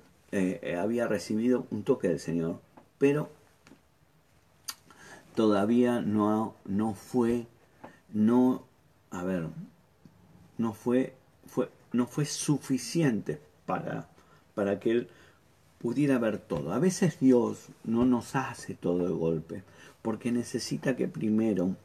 [0.79, 2.61] había recibido un toque del Señor,
[2.99, 3.29] pero
[5.35, 7.47] todavía no, no fue,
[8.13, 8.65] no,
[9.11, 9.49] a ver,
[10.59, 11.18] no fue, fue,
[11.93, 14.09] no fue suficiente para,
[14.55, 15.09] para que él
[15.79, 16.73] pudiera ver todo.
[16.73, 19.63] A veces Dios no nos hace todo de golpe,
[20.03, 21.77] porque necesita que primero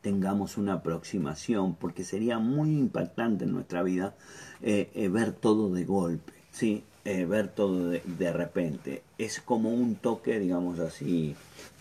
[0.00, 4.14] tengamos una aproximación, porque sería muy impactante en nuestra vida
[4.62, 6.84] eh, eh, ver todo de golpe, ¿sí?
[7.06, 9.02] Eh, ver todo de, de, repente.
[9.18, 11.34] Es como un toque, digamos así,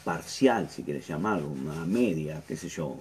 [0.04, 2.98] parcial, si quieres llamarlo, una media, qué sé yo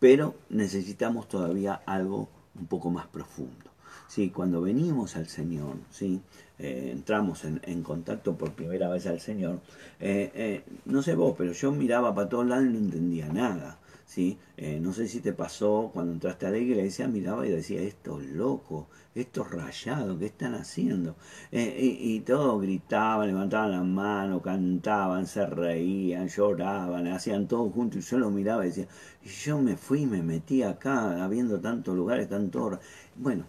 [0.00, 3.70] pero necesitamos todavía algo un poco más profundo.
[4.08, 4.30] ¿sí?
[4.30, 6.20] Cuando venimos al Señor, ¿sí?
[6.58, 9.60] Eh, entramos en, contacto por primera vez al Señor,
[9.98, 13.78] eh, eh, no sé vos, pero yo miraba para todos lados y no entendía nada.
[14.10, 14.38] ¿Sí?
[14.80, 18.86] no sé si te pasó cuando entraste a la iglesia, miraba y decía, estos locos,
[19.14, 21.14] estos rayados, ¿qué están haciendo?
[21.52, 28.10] y, y, todos gritaban, levantaban la mano, cantaban, se reían, lloraban, hacían todo juntos y
[28.10, 28.88] yo lo miraba y decía,
[29.24, 32.78] y yo me fui, me metí acá, habiendo tantos lugares, tantos...
[33.16, 33.44] Bueno,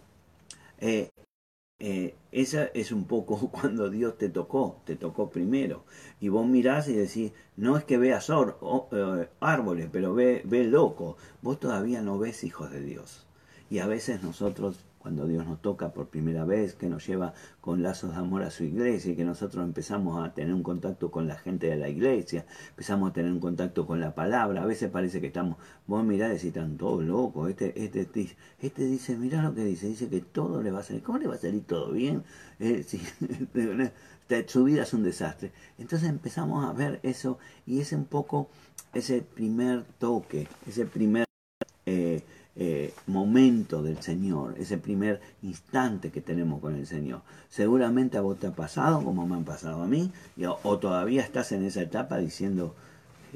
[0.78, 1.11] eh,
[1.84, 5.84] eh, esa es un poco cuando Dios te tocó, te tocó primero.
[6.20, 11.16] Y vos mirás y decís, no es que veas eh, árboles, pero ve, ve loco.
[11.42, 13.26] Vos todavía no ves hijos de Dios.
[13.68, 17.82] Y a veces nosotros cuando Dios nos toca por primera vez, que nos lleva con
[17.82, 21.26] lazos de amor a su iglesia y que nosotros empezamos a tener un contacto con
[21.26, 24.90] la gente de la iglesia, empezamos a tener un contacto con la palabra, a veces
[24.90, 29.42] parece que estamos, vos mirá decís, están todos locos, este, este, este, este dice, mirá
[29.42, 31.64] lo que dice, dice que todo le va a salir, ¿cómo le va a salir
[31.64, 32.22] todo bien?
[32.60, 33.00] Eh, si,
[34.46, 35.52] su vida es un desastre.
[35.78, 38.48] Entonces empezamos a ver eso y es un poco
[38.94, 41.24] ese primer toque, ese primer...
[41.84, 42.22] Eh,
[42.54, 47.22] eh, momento del Señor, ese primer instante que tenemos con el Señor.
[47.48, 50.12] Seguramente a vos te ha pasado, como me han pasado a mí,
[50.62, 52.74] o, todavía estás en esa etapa diciendo,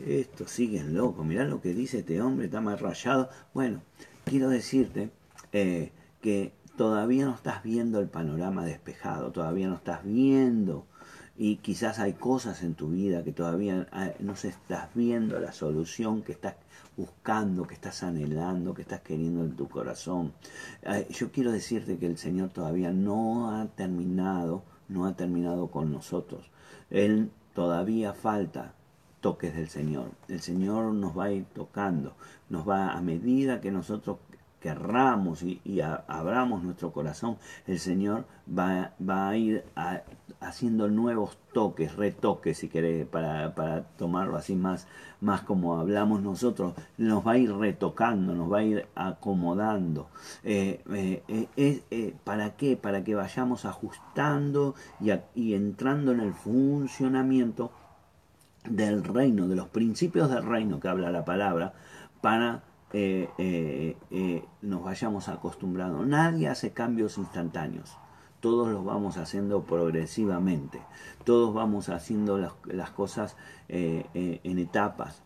[0.07, 3.31] esto siguen loco, mirá lo que dice este hombre, está más rayado.
[3.55, 3.81] Bueno,
[4.25, 5.11] quiero decirte
[5.53, 10.87] eh, que todavía no estás viendo el panorama despejado, todavía no estás viendo
[11.39, 16.23] y quizás hay cosas en tu vida que todavía ah, no estás viendo la solución
[16.23, 16.55] que estás
[16.97, 20.33] buscando, que estás anhelando, que estás queriendo en tu corazón.
[21.11, 26.51] Yo quiero decirte que el Señor todavía no ha terminado, no ha terminado con nosotros.
[26.91, 28.75] Él todavía falta
[29.21, 30.13] toques del Señor.
[30.29, 32.15] El Señor nos va a ir tocando,
[32.49, 34.19] nos va a medida que nosotros
[34.61, 39.65] querramos y, abramos nuestro corazón, el Señor va, va a ir
[40.41, 44.87] haciendo nuevos toques, retoques, si querés, para, para, tomarlo así más,
[45.21, 50.09] más como hablamos nosotros, nos va a ir retocando, nos va a ir acomodando.
[50.43, 52.77] Eh, eh, eh, ¿Para qué?
[52.77, 57.71] Para que vayamos ajustando y, y entrando en el funcionamiento
[58.65, 61.75] del reino, de los principios del reino que habla la palabra,
[62.21, 66.05] para eh, eh, eh, nos vayamos acostumbrando.
[66.07, 67.97] Nadie hace cambios instantáneos.
[68.41, 70.81] Todos los vamos haciendo progresivamente.
[71.25, 73.37] Todos vamos haciendo las, cosas
[73.69, 75.23] en etapas.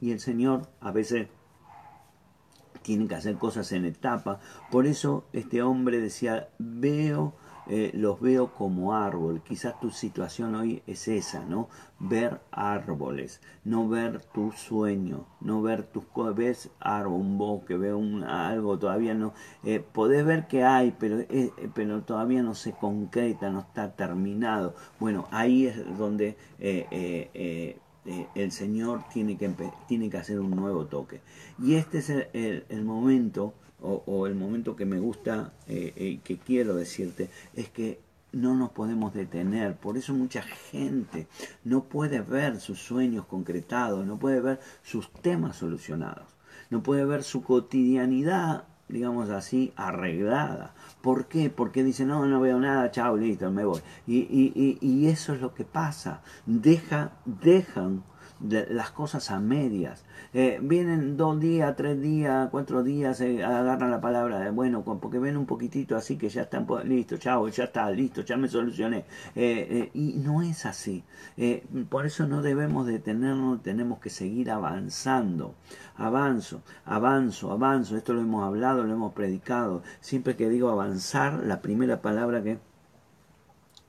[0.00, 1.28] Y el Señor a veces
[2.82, 4.38] tiene que hacer cosas en etapas.
[4.70, 7.34] Por eso este hombre decía, veo
[7.68, 9.42] eh, los veo como árbol.
[9.42, 11.68] Quizás tu situación hoy es esa, ¿no?
[11.98, 16.34] Ver árboles, no ver tu sueño, no ver tus cosas.
[16.34, 19.34] Ves árbol, un bosque, veo un, algo, todavía no.
[19.64, 24.74] Eh, podés ver que hay, pero, eh, pero todavía no se concreta, no está terminado.
[24.98, 26.36] Bueno, ahí es donde
[28.34, 29.50] el Señor tiene que,
[29.86, 31.20] tiene que hacer un nuevo toque.
[31.58, 32.10] Y este es
[32.70, 38.00] el momento o, el momento que me gusta eh, eh, que quiero decirte es que
[38.32, 39.76] no nos podemos detener.
[39.76, 41.26] Por eso mucha gente
[41.64, 46.26] no puede ver sus sueños concretados, no puede ver sus temas solucionados,
[46.70, 50.74] no puede ver su cotidianidad, digamos así, arreglada.
[51.00, 51.50] ¿Por qué?
[51.50, 53.80] Porque dice, no, no veo nada, chao, listo, me voy.
[54.06, 56.22] Y, y, y, y eso es lo que pasa.
[56.46, 58.02] Deja, dejan
[58.40, 60.04] las cosas a medias.
[60.32, 65.18] Eh, vienen dos días, tres días, cuatro días, eh, agarran la palabra, de bueno, porque
[65.18, 69.04] ven un poquitito así que ya están, listo, chao, ya está, listo, ya me solucioné.
[69.34, 71.02] Eh, y no es así.
[71.88, 75.54] por eso no debemos detenernos, tenemos que seguir avanzando.
[75.96, 77.96] Avanzo, avanzo, avanzo.
[77.96, 79.82] Esto lo hemos hablado, lo hemos predicado.
[80.00, 82.58] Siempre que digo avanzar, la primera palabra que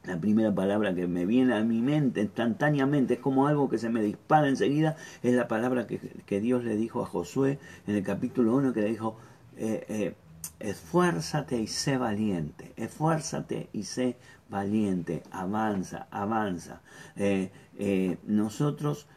[0.04, 3.90] la primera palabra que me viene a mi mente instantáneamente, es como algo que se
[3.90, 8.56] me dispara enseguida, es la palabra que, Dios le dijo a Josué en el capítulo
[8.56, 9.18] 1, que le dijo,
[9.58, 10.16] eh, eh,
[10.60, 14.18] esfuérzate y sé valiente, esfuérzate y sé
[14.50, 16.82] valiente, avanza, avanza.
[17.16, 19.08] Eh, nosotros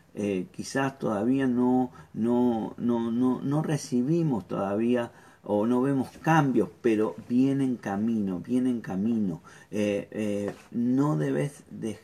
[0.51, 5.11] quizás todavía no, no, no, no, no recibimos todavía
[5.45, 9.43] o no vemos cambios, pero viene en camino, viene en camino.
[9.71, 11.99] Eh, eh, no debes de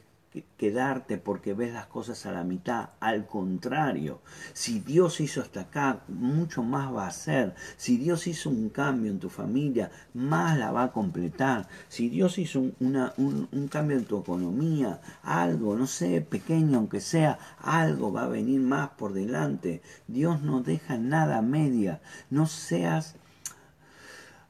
[0.56, 2.90] quedarte porque ves las cosas a la mitad.
[3.00, 4.20] Al contrario,
[4.52, 7.54] si Dios hizo hasta acá, mucho más va a hacer.
[7.76, 11.68] Si Dios hizo un cambio en tu familia, más la va a completar.
[11.88, 17.00] Si Dios hizo un, un, un cambio en tu economía, algo, no sé, pequeño aunque
[17.00, 19.82] sea, algo va a venir más por delante.
[20.06, 22.00] Dios no deja nada media.
[22.30, 23.16] No seas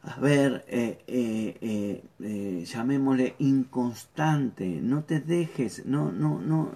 [0.02, 6.74] a ver, eh, eh, eh, llamémosle inconstante, no te dejes, no, no, no,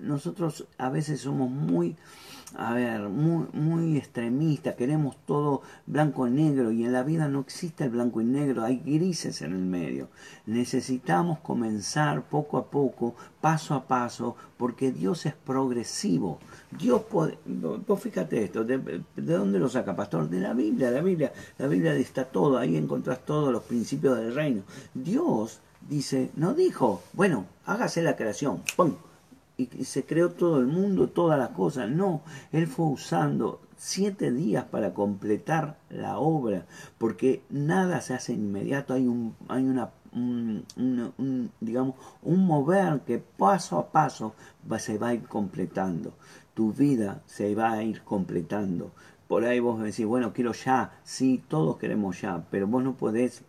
[0.00, 1.96] nosotros a veces somos muy
[2.56, 7.40] a ver, muy, muy extremista, queremos todo blanco y negro y en la vida no
[7.40, 10.08] existe el blanco y negro, hay grises en el medio.
[10.46, 16.38] Necesitamos comenzar poco a poco, paso a paso, porque Dios es progresivo.
[16.76, 20.28] Dios puede, vos fíjate esto, ¿de, dónde lo saca, pastor?
[20.28, 24.34] De la Biblia, la Biblia, la Biblia está todo, ahí encontrás todos los principios del
[24.34, 24.62] reino.
[24.94, 28.94] Dios dice, no dijo, bueno, hágase la creación, ¡pum!
[29.60, 31.90] Y se creó todo el mundo, todas las cosas.
[31.90, 36.66] No, él fue usando siete días para completar la obra,
[36.98, 39.90] porque nada se hace inmediato, hay un, hay una,
[41.60, 44.34] digamos, un mover que paso a paso
[44.78, 46.12] se va a ir completando.
[46.52, 48.90] Tu vida se va a ir completando.
[49.28, 53.44] Por ahí vos decís, bueno, quiero ya, sí, todos queremos ya, pero vos no podés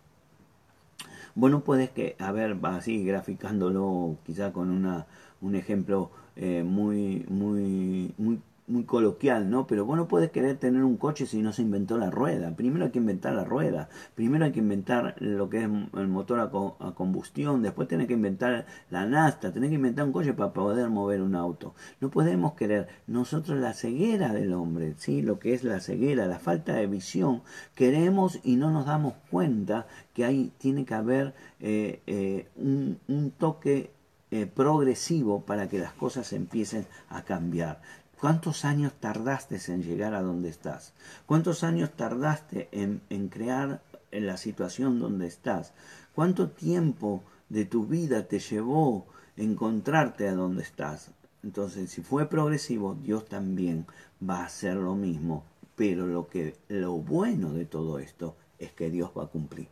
[1.36, 5.08] vos no podés que, a ver, así graficándolo quizá con una
[5.42, 8.40] un ejemplo eh, muy, muy, muy,
[8.72, 9.68] muy coloquial, ¿no?
[9.68, 12.56] Pero vos no puedes querer tener un coche si no se inventó la rueda.
[12.56, 16.40] Primero hay que inventar la rueda, primero hay que inventar lo que es el motor
[16.40, 20.90] a, combustión, después tenés que inventar la nasta, tenés que inventar un coche para poder
[20.90, 21.76] mover un auto.
[22.00, 25.22] No podemos querer, nosotros la ceguera del hombre, ¿sí?
[25.22, 27.42] Lo que es la ceguera, la falta de visión,
[27.76, 33.92] queremos y no nos damos cuenta que ahí tiene que haber eh, eh, un toque
[34.32, 37.82] eh, progresivo para que las cosas empiecen a cambiar.
[38.20, 40.94] ¿Cuántos años tardaste en llegar a donde estás?
[41.26, 45.74] ¿Cuántos años tardaste en, en crear la situación donde estás?
[46.14, 51.12] ¿Cuánto tiempo de tu vida te llevó encontrarte a donde estás?
[51.44, 53.86] Entonces, si fue progresivo, Dios también
[54.22, 55.44] va a hacer lo mismo.
[55.76, 59.68] Pero lo que lo bueno de todo esto es que Dios va a cumplir.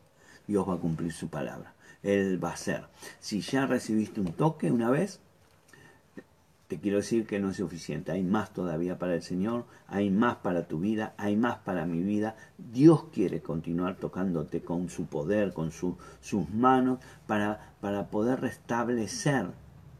[0.47, 1.73] Dios va a cumplir su palabra.
[2.03, 2.85] Él va a ser.
[3.19, 5.19] Si ya recibiste un toque una vez,
[6.69, 8.11] te quiero decir que no es suficiente.
[8.11, 12.03] Hay más todavía para el Señor, hay más para tu vida, hay más para mi
[12.03, 12.35] vida.
[12.57, 15.95] Dios quiere continuar tocándote con su poder, con sus
[16.53, 19.47] manos, para, para poder restablecer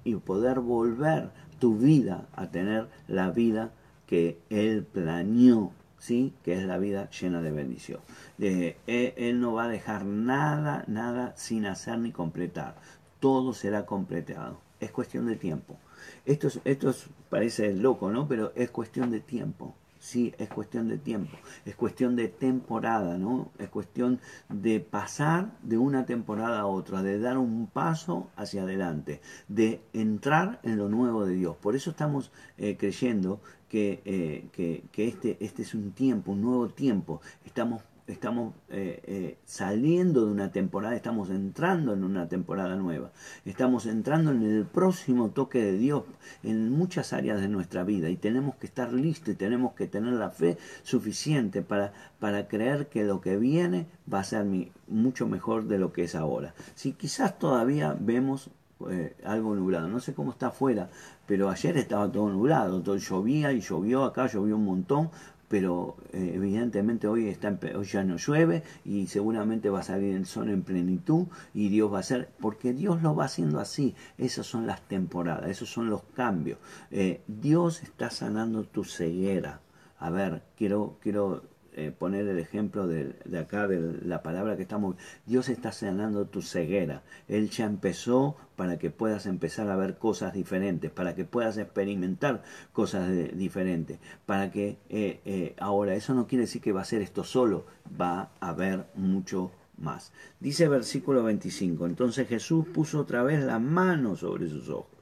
[0.03, 3.71] y poder volver tu vida a tener la vida
[4.05, 6.33] que Él planeó ¿sí?
[6.43, 7.99] que es la vida llena de bendición.
[8.39, 12.75] Eh, él no va a dejar nada, nada sin hacer ni completar.
[13.19, 14.59] Todo será completado.
[14.79, 15.77] Es cuestión de tiempo.
[16.25, 16.93] Esto, esto
[17.29, 18.27] parece loco, ¿no?
[18.27, 19.75] Pero es cuestión de tiempo.
[19.99, 21.35] Sí, es cuestión de tiempo,
[21.65, 23.51] es cuestión de temporada, ¿no?
[23.59, 29.19] Es cuestión de pasar de una temporada a otra, de dar un paso hacia adelante,
[29.49, 31.57] de entrar en lo nuevo de Dios.
[31.57, 36.41] Por eso estamos eh, creyendo que, eh, que, que, este, este es un tiempo, un
[36.41, 37.21] nuevo tiempo.
[37.45, 43.11] Estamos estamos eh, eh, saliendo de una temporada, estamos entrando en una temporada nueva,
[43.45, 46.03] estamos entrando en el próximo toque de Dios
[46.43, 50.13] en muchas áreas de nuestra vida y tenemos que estar listos y tenemos que tener
[50.13, 54.45] la fe suficiente para, para creer que lo que viene va a ser
[54.87, 56.53] mucho mejor de lo que es ahora.
[56.75, 58.49] Si quizás todavía vemos
[58.89, 60.89] eh, algo nublado, no sé cómo está afuera,
[61.25, 65.09] pero ayer estaba todo nublado, todo llovía y llovió acá, llovió un montón,
[65.49, 70.49] pero eh, evidentemente hoy, está ya no llueve y seguramente va a salir el sol
[70.49, 74.67] en plenitud y Dios va a hacer, porque Dios lo va haciendo así, esas son
[74.67, 76.59] las temporadas, esos son los cambios.
[76.91, 79.59] Eh, Dios está sanando tu ceguera.
[79.97, 81.43] A ver, quiero, quiero
[81.73, 84.95] eh, poner el ejemplo de, acá, de la palabra que estamos.
[85.25, 87.03] Dios está sanando tu ceguera.
[87.27, 92.43] Él ya empezó para que puedas empezar a ver cosas diferentes, para que puedas experimentar
[92.73, 97.01] cosas diferentes, para que eh, eh, ahora eso no quiere decir que va a ser
[97.01, 97.65] esto solo,
[97.99, 100.11] va a haber mucho más.
[100.39, 104.97] Dice versículo 25, entonces Jesús puso otra vez la mano sobre sus ojos.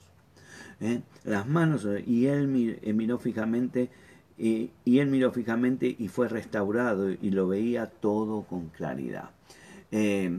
[1.24, 3.90] Las manos, y él miró fijamente
[4.38, 9.32] y, él miró fijamente y fue restaurado y lo veía todo con claridad.
[9.92, 10.32] Eh,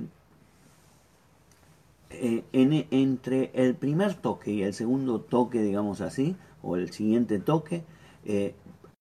[2.10, 7.82] eh, entre el primer toque y el segundo toque, digamos así, o el siguiente toque,
[8.24, 8.54] eh,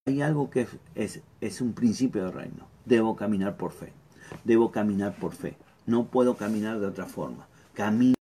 [0.06, 2.68] hay algo que es, es, un principio del reino.
[2.86, 3.94] Debo caminar por fe.
[4.44, 5.58] Debo caminar por fe.
[5.86, 7.48] No puedo caminar de otra forma.
[7.74, 8.17] Camino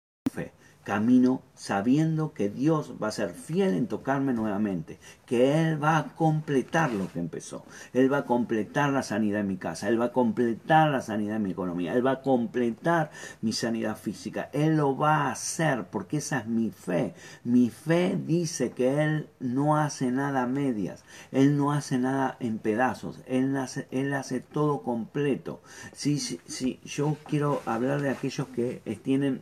[0.85, 6.15] camino sabiendo que Dios va a ser fiel en tocarme nuevamente, que Él va a
[6.15, 10.05] completar lo que empezó, Él va a completar la sanidad en mi casa, Él va
[10.05, 13.11] a completar la sanidad en mi economía, Él va a completar
[13.41, 17.13] mi sanidad física, Él lo va a hacer porque esa es mi fe.
[17.43, 22.59] Mi fe dice que Él no hace nada a medias, Él no hace nada en
[22.59, 25.61] pedazos, Él hace, él hace todo completo.
[25.93, 29.41] Si, si, yo quiero hablar de aquellos que tienen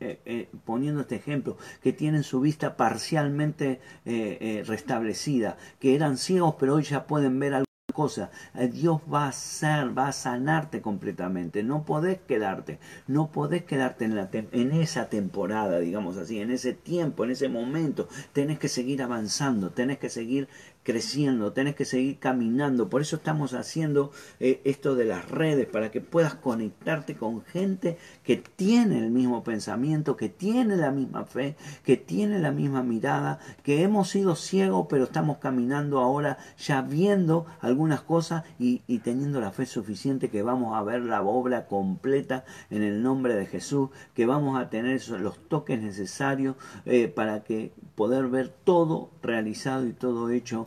[0.00, 6.54] eh, eh, poniendo este ejemplo, que tienen su vista parcialmente eh, restablecida, que eran ciegos
[6.58, 8.30] pero hoy ya pueden ver alguna cosa.
[8.72, 11.62] Dios va a hacer, va a sanarte completamente.
[11.62, 12.78] No podés quedarte,
[13.08, 17.50] no podés quedarte en, la en esa temporada, digamos así, en ese tiempo, en ese
[17.50, 18.08] momento.
[18.32, 20.48] Tenés que seguir avanzando, tenés que seguir
[20.82, 22.88] creciendo, tenés que seguir caminando.
[22.88, 27.98] Por eso estamos haciendo eh, esto de las redes, para que puedas conectarte con gente
[28.24, 33.40] que tiene el mismo pensamiento, que tiene la misma fe, que tiene la misma mirada,
[33.62, 39.50] que hemos sido ciegos, pero estamos caminando ahora ya viendo algunas cosas y, teniendo la
[39.50, 44.26] fe suficiente que vamos a ver la obra completa en el nombre de Jesús, que
[44.26, 50.30] vamos a tener los toques necesarios eh, para que poder ver todo realizado y todo
[50.30, 50.66] hecho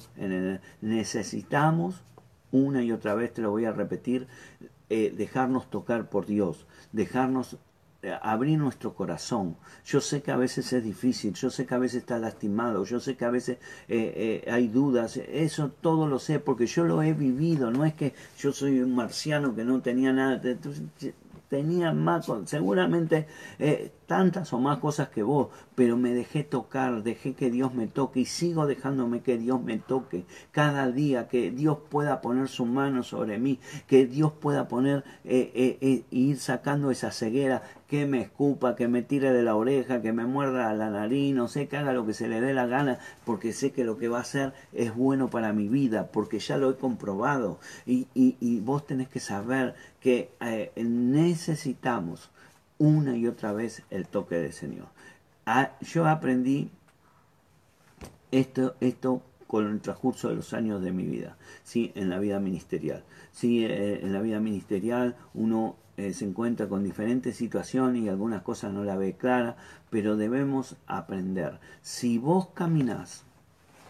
[0.82, 2.04] necesitamos,
[2.52, 4.28] una y otra vez te lo voy a repetir,
[4.90, 7.58] eh, dejarnos tocar por Dios, dejarnos
[8.04, 9.58] eh, abrir nuestro corazón.
[9.86, 13.00] Yo sé que a veces es difícil, yo sé que a veces está lastimado, yo
[13.00, 17.14] sé que a veces eh, hay dudas, eso todo lo sé porque yo lo he
[17.14, 20.42] vivido, no es que yo soy un marciano que no tenía nada,
[21.50, 23.28] tenía más, seguramente
[24.14, 28.20] tantas o más cosas que vos, pero me dejé tocar, dejé que Dios me toque
[28.20, 33.02] y sigo dejándome que Dios me toque cada día, que Dios pueda poner su mano
[33.02, 33.58] sobre mí,
[33.88, 38.88] que Dios pueda poner, eh, eh, eh, ir sacando esa ceguera, que me escupa, que
[38.88, 42.06] me tire de la oreja, que me muerda la nariz, no sé, que haga lo
[42.06, 44.96] que se le dé la gana, porque sé que lo que va a hacer es
[44.96, 47.58] bueno para mi vida, porque ya lo he comprobado.
[47.88, 50.30] Y, y, y vos tenés que saber que
[50.76, 52.30] necesitamos
[52.84, 54.88] una y otra vez el toque del Señor.
[55.46, 56.70] Ah, yo aprendí
[58.32, 61.94] esto, esto con el transcurso de los años de mi vida, ¿sí?
[61.96, 63.04] en la vida ministerial.
[63.32, 63.64] ¿sí?
[63.64, 68.74] Eh, en la vida ministerial uno eh, se encuentra con diferentes situaciones y algunas cosas
[68.74, 69.56] no la ve clara,
[69.90, 71.60] pero debemos aprender.
[71.82, 73.24] Si vos caminás,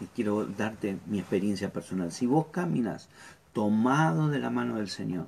[0.00, 3.08] y quiero darte mi experiencia personal, si vos caminás
[3.52, 5.26] tomado de la mano del Señor,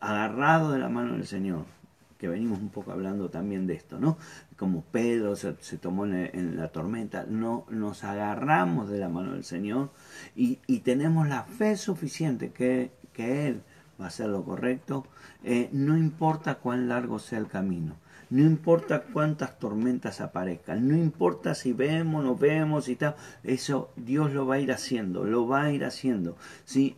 [0.00, 1.64] agarrado de la mano del Señor,
[2.22, 4.16] que venimos un poco hablando también de esto, ¿no?
[4.56, 9.90] Como Pedro se, tomó en, la tormenta, no nos agarramos de la mano del Señor
[10.36, 13.62] y, tenemos la fe suficiente que, que, Él
[14.00, 15.04] va a hacer lo correcto,
[15.42, 17.96] eh, no importa cuán largo sea el camino,
[18.30, 24.32] No importa cuántas tormentas aparezcan, no importa si vemos, no vemos y tal, eso Dios
[24.32, 26.36] lo va a ir haciendo, lo va a ir haciendo.
[26.64, 26.96] ¿sí?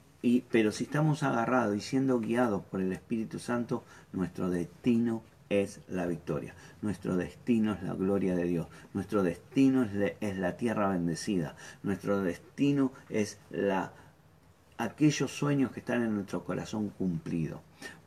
[0.51, 6.07] Pero si estamos agarrados y siendo guiados por el Espíritu Santo, nuestro destino es la
[6.07, 6.55] victoria.
[6.81, 8.69] Nuestro destino es la gloria de Dios.
[8.95, 9.87] Nuestro destino
[10.21, 11.57] es, la tierra bendecida.
[11.83, 13.93] Nuestro destino es la,
[14.79, 17.61] aquellos sueños que están en nuestro corazón cumplidos.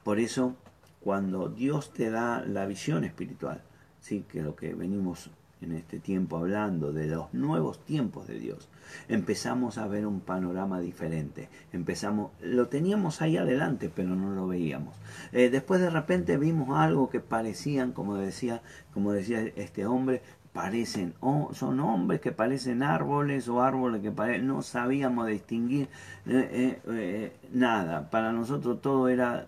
[0.04, 0.56] Por eso,
[1.02, 3.62] cuando Dios te da la visión espiritual,
[4.02, 5.30] sí, que lo que venimos
[5.62, 8.70] en este tiempo hablando de los nuevos tiempos de Dios,
[9.08, 11.50] empezamos a ver un panorama diferente.
[11.74, 14.96] Empezamos, lo teníamos ahí adelante, pero no lo veíamos.
[15.32, 18.62] Eh, después de repente vimos algo que parecían, como decía,
[18.94, 20.22] como decía este hombre,
[20.58, 25.88] parecen, o son hombres que parecen árboles o árboles que parecen, no sabíamos distinguir
[26.26, 28.10] eh, eh, nada.
[28.10, 29.48] Para nosotros todo era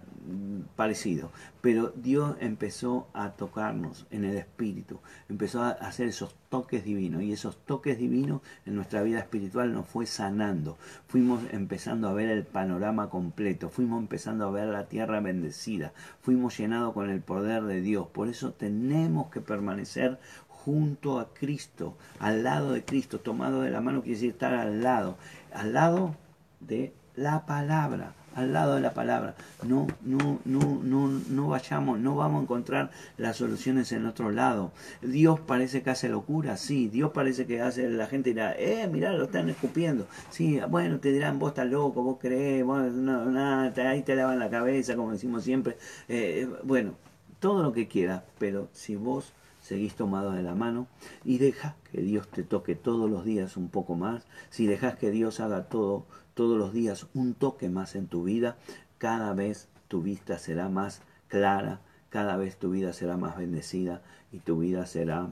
[0.76, 1.32] parecido.
[1.62, 7.34] Pero Dios empezó a tocarnos en el espíritu, empezó a hacer esos toques divinos y
[7.34, 10.78] esos toques divinos en nuestra vida espiritual nos fue sanando.
[11.08, 15.92] Fuimos empezando a ver el panorama completo, fuimos empezando a ver la tierra bendecida,
[16.22, 18.08] fuimos llenados con el poder de Dios.
[18.08, 20.18] Por eso tenemos que permanecer
[20.66, 24.82] junto a Cristo, al lado de Cristo, tomado de la mano quiere decir estar al
[24.82, 25.18] lado,
[25.54, 26.16] al lado
[26.60, 29.36] de la palabra al lado de la palabra.
[29.64, 34.72] No, no, no, no, no vayamos, no vamos a encontrar las soluciones en otro lado.
[35.02, 36.88] Dios parece que hace locura, sí.
[36.88, 40.08] Dios parece que hace, la gente dirá, eh, mirá, lo están escupiendo.
[40.30, 44.40] Sí, bueno, te dirán, vos estás loco, vos creés, vos, no, nada, ahí te lavan
[44.40, 45.78] la cabeza, como decimos siempre.
[46.08, 46.94] Eh, bueno,
[47.40, 49.34] todo lo que quieras, pero si vos
[49.70, 50.88] seguís tomado de la mano
[51.24, 55.12] y dejas que Dios te toque todos los días un poco más, si dejas que
[55.12, 58.58] Dios haga todo todos los días un toque más en tu vida,
[58.98, 64.02] cada vez tu vista será más clara, cada vez tu vida será más bendecida
[64.32, 65.30] y tu vida será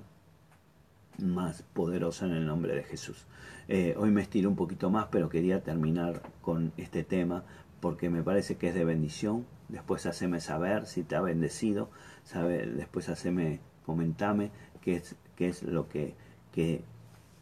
[1.18, 3.26] más poderosa en el nombre de Jesús.
[3.70, 7.44] Eh, hoy me estiro un poquito más, pero quería terminar con este tema
[7.80, 9.46] porque me parece que es de bendición.
[9.70, 11.90] Después haceme saber si te ha bendecido,
[12.24, 16.14] sabe, después haceme, comentame qué es, qué es lo que,
[16.54, 16.84] que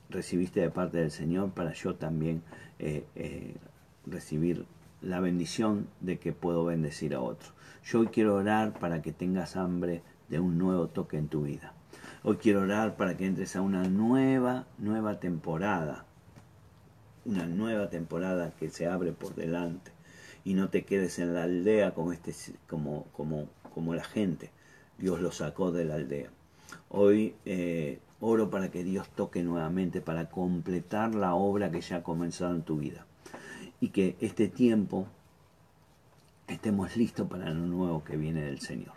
[0.09, 2.43] recibiste de parte del Señor para yo también
[2.79, 3.55] eh, eh,
[4.05, 4.65] recibir
[5.01, 7.51] la bendición de que puedo bendecir a otros.
[7.83, 11.73] Yo hoy quiero orar para que tengas hambre de un nuevo toque en tu vida.
[12.23, 16.05] Hoy quiero orar para que entres a una nueva, nueva temporada.
[17.25, 19.91] Una nueva temporada que se abre por delante.
[20.43, 22.33] Y no te quedes en la aldea como, este,
[22.67, 24.51] como, como, como la gente.
[24.97, 26.29] Dios lo sacó de la aldea.
[26.89, 32.03] Hoy eh, oro para que Dios toque nuevamente, para completar la obra que ya ha
[32.03, 33.05] comenzado en tu vida.
[33.80, 35.07] Y que este tiempo
[36.47, 38.93] estemos listos para lo nuevo que viene del Señor.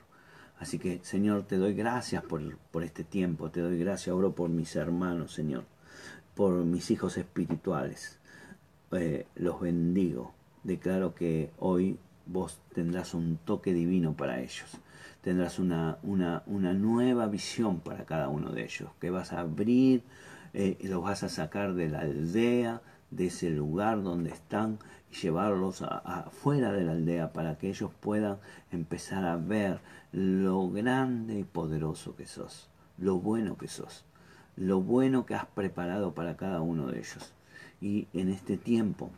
[0.58, 2.42] Así que, Señor, te doy gracias por,
[2.82, 5.64] este tiempo, te doy gracias, oro por mis hermanos, Señor,
[6.34, 8.18] por mis hijos espirituales.
[8.92, 10.32] Eh, los bendigo.
[10.64, 14.80] Declaro que hoy vos tendrás un toque divino para ellos
[15.28, 20.02] tendrás una, una, una nueva visión para cada uno de ellos, que vas a abrir,
[20.54, 24.78] eh, los vas a sacar de la aldea, de ese lugar donde están,
[25.12, 28.38] y llevarlos afuera de la aldea para que ellos puedan
[28.72, 29.80] empezar a ver
[30.12, 34.06] lo grande y poderoso que sos, lo bueno que sos,
[34.56, 37.34] lo bueno que has preparado para cada uno de ellos.
[37.82, 39.10] Y en este tiempo,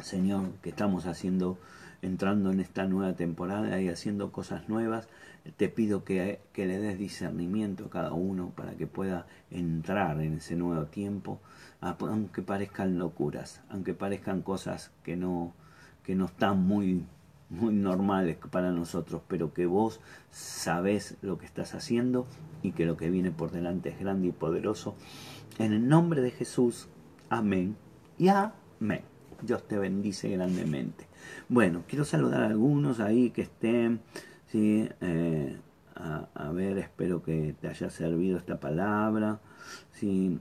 [0.00, 1.56] Señor, que estamos haciendo
[2.02, 5.08] entrando en esta nueva temporada y haciendo cosas nuevas.
[5.56, 10.34] Te pido que, que, le des discernimiento a cada uno para que pueda entrar en
[10.34, 11.40] ese nuevo tiempo,
[11.80, 15.54] aunque parezcan locuras, aunque parezcan cosas que no,
[16.02, 17.06] que no están muy,
[17.48, 22.26] muy normales para nosotros, pero que vos sabés lo que estás haciendo
[22.62, 24.94] y que lo que viene por delante es grande y poderoso.
[25.58, 26.88] En el nombre de Jesús,
[27.28, 27.76] amén
[28.18, 29.02] y amén.
[29.42, 31.09] Dios te bendice grandemente.
[31.48, 34.00] Bueno, quiero saludar a algunos ahí que estén,
[34.46, 34.88] ¿sí?
[35.00, 35.56] Eh,
[36.34, 39.40] a, ver, espero que te haya servido esta palabra.
[39.92, 40.38] ¿sí?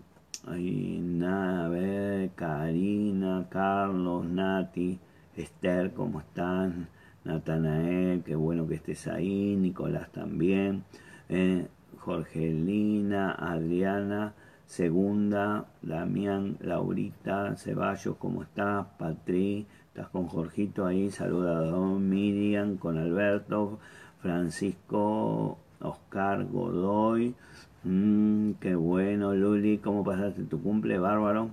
[0.47, 4.99] Ahí, nada, a ver, Karina, Carlos, Nati,
[5.35, 6.87] Esther, ¿cómo están?
[7.25, 10.85] Natanael, qué bueno que estés ahí, Nicolás también,
[11.27, 11.67] eh,
[11.99, 14.33] Jorgelina, Adriana,
[14.65, 18.85] Segunda, Damián, Laurita, Ceballos, ¿cómo estás?
[18.97, 19.67] Patri,
[19.99, 23.79] estás con Jorgito ahí, saluda a Don Miriam, con Alberto,
[24.21, 27.35] Francisco, Oscar Godoy,
[27.83, 30.99] mm, qué bueno, Luli, ¿cómo pasaste tu cumple?
[30.99, 31.49] Bárbaro.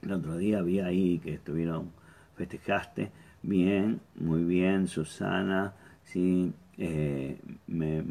[0.00, 1.90] El otro día vi ahí que estuvieron,
[2.36, 3.10] festejaste.
[3.42, 8.04] Bien, muy bien, Susana, sí, Eh, me,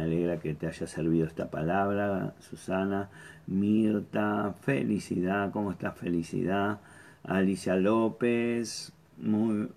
[0.00, 3.10] alegra que te haya servido esta palabra, Susana.
[3.48, 5.98] Mirta, felicidad, ¿cómo estás?
[5.98, 6.78] Felicidad.
[7.24, 9.68] Alicia López, muy.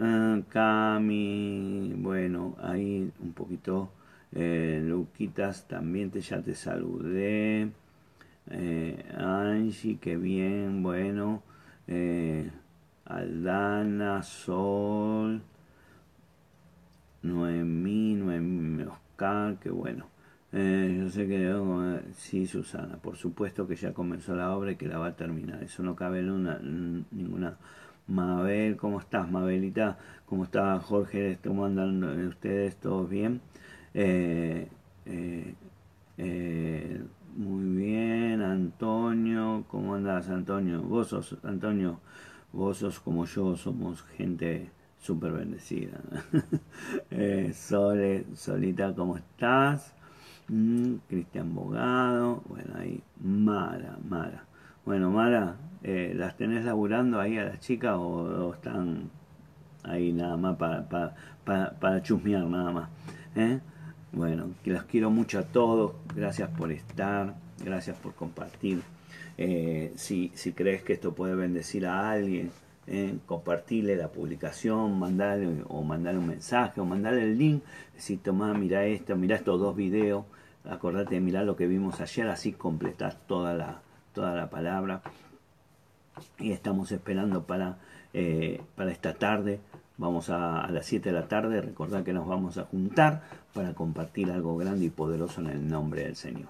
[0.00, 3.90] Ah, Cami, bueno, ahí un poquito.
[4.32, 7.70] Eh, Luquitas, también te, ya te saludé.
[8.50, 11.42] Eh, Angie, qué bien, bueno.
[11.86, 12.50] Eh,
[13.06, 15.42] Aldana, Sol.
[17.22, 20.06] Noemí, Noemí, Oscar, qué bueno.
[20.52, 21.54] Eh, yo sé que
[22.14, 25.62] sí, Susana, por supuesto que ya comenzó la obra y que la va a terminar.
[25.62, 26.58] Eso no cabe en una,
[27.10, 27.58] ninguna.
[28.06, 29.98] Mabel, ¿cómo estás, Mabelita?
[30.26, 31.38] ¿Cómo está Jorge?
[31.44, 32.76] ¿Cómo andan ustedes?
[32.76, 33.40] ¿Todos bien?
[33.94, 34.68] Eh,
[35.06, 35.54] eh,
[36.18, 37.02] eh,
[37.36, 39.64] muy bien, Antonio.
[39.68, 40.82] ¿Cómo andas, Antonio?
[40.82, 42.00] Vos sos, Antonio,
[42.52, 46.00] vos sos como yo, somos gente súper bendecida.
[47.10, 49.94] eh, Sole, Solita, ¿cómo estás?
[50.48, 54.44] Mm, Cristian Bogado, bueno, ahí, Mara, Mara.
[54.84, 59.10] Bueno, Mara, eh, ¿las tenés laburando ahí a las chicas o, están
[59.84, 62.88] ahí nada más para, para, chusmear nada más?
[63.36, 63.60] ¿eh?
[64.12, 68.80] Bueno, que las quiero mucho a todos, gracias por estar, gracias por compartir.
[69.36, 72.50] Eh, si, si crees que esto puede bendecir a alguien,
[73.26, 77.62] compartirle la publicación, mandarle o mandarle un mensaje o mandarle el link,
[77.94, 80.24] decir, toma, mira esto, mira estos dos videos,
[80.68, 83.80] acordate de mirar lo que vimos ayer, así completar toda la,
[84.12, 85.02] toda la palabra.
[86.38, 87.78] Y estamos esperando para,
[88.12, 89.60] eh, para esta tarde,
[89.96, 93.22] vamos a, a las 7 de la tarde, recordad que nos vamos a juntar
[93.54, 96.48] para compartir algo grande y poderoso en el nombre del Señor.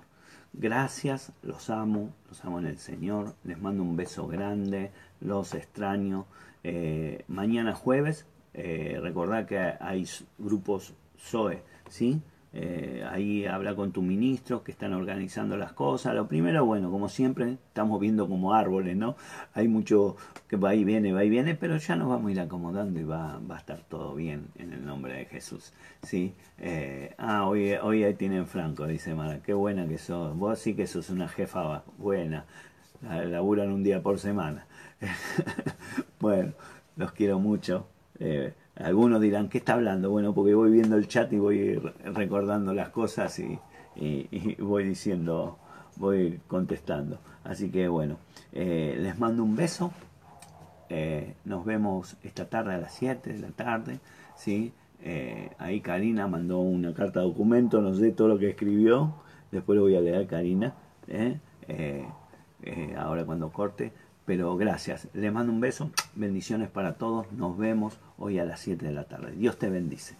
[0.55, 4.91] Gracias, los amo, los amo en el Señor, les mando un beso grande,
[5.21, 6.27] los extraño.
[6.64, 10.07] Eh, mañana jueves, eh, recordad que hay
[10.39, 12.21] grupos SOE, ¿sí?
[12.55, 16.14] Eh, ahí habla con tu ministro que están organizando las cosas.
[16.14, 19.16] Lo primero, bueno, como siempre, estamos viendo como árboles, ¿no?
[19.55, 20.16] Hay mucho
[20.49, 23.05] que va y viene, va y viene, pero ya nos vamos a ir acomodando y
[23.05, 25.72] va, va a estar todo bien en el nombre de Jesús,
[26.03, 26.34] ¿sí?
[26.59, 30.36] Eh, ah, hoy, hoy ahí tienen Franco, dice Mara, qué buena que sos.
[30.36, 32.46] Vos sí que sos una jefa buena,
[33.03, 34.66] laburan un día por semana.
[36.20, 36.53] bueno,
[36.96, 37.86] los quiero mucho.
[38.18, 40.11] Eh, algunos dirán, ¿qué está hablando?
[40.11, 41.74] Bueno, porque voy viendo el chat y voy
[42.05, 43.59] recordando las cosas y,
[44.59, 45.59] voy diciendo,
[45.97, 47.18] voy contestando.
[47.43, 48.18] Así que bueno,
[48.53, 49.93] eh, les mando un beso.
[50.91, 53.99] Eh, nos vemos esta tarde a las 7 de la tarde.
[54.37, 54.72] ¿sí?
[55.03, 59.14] Eh, ahí Karina mandó una carta de documento, no sé todo lo que escribió.
[59.51, 60.74] Después lo voy a leer, Karina.
[62.97, 63.93] ahora cuando corte.
[64.29, 65.09] Pero gracias.
[65.14, 65.91] Les mando un beso.
[66.14, 67.33] Bendiciones para todos.
[67.33, 69.33] Nos vemos hoy a las 7 de la tarde.
[69.33, 70.16] Dios te bendice.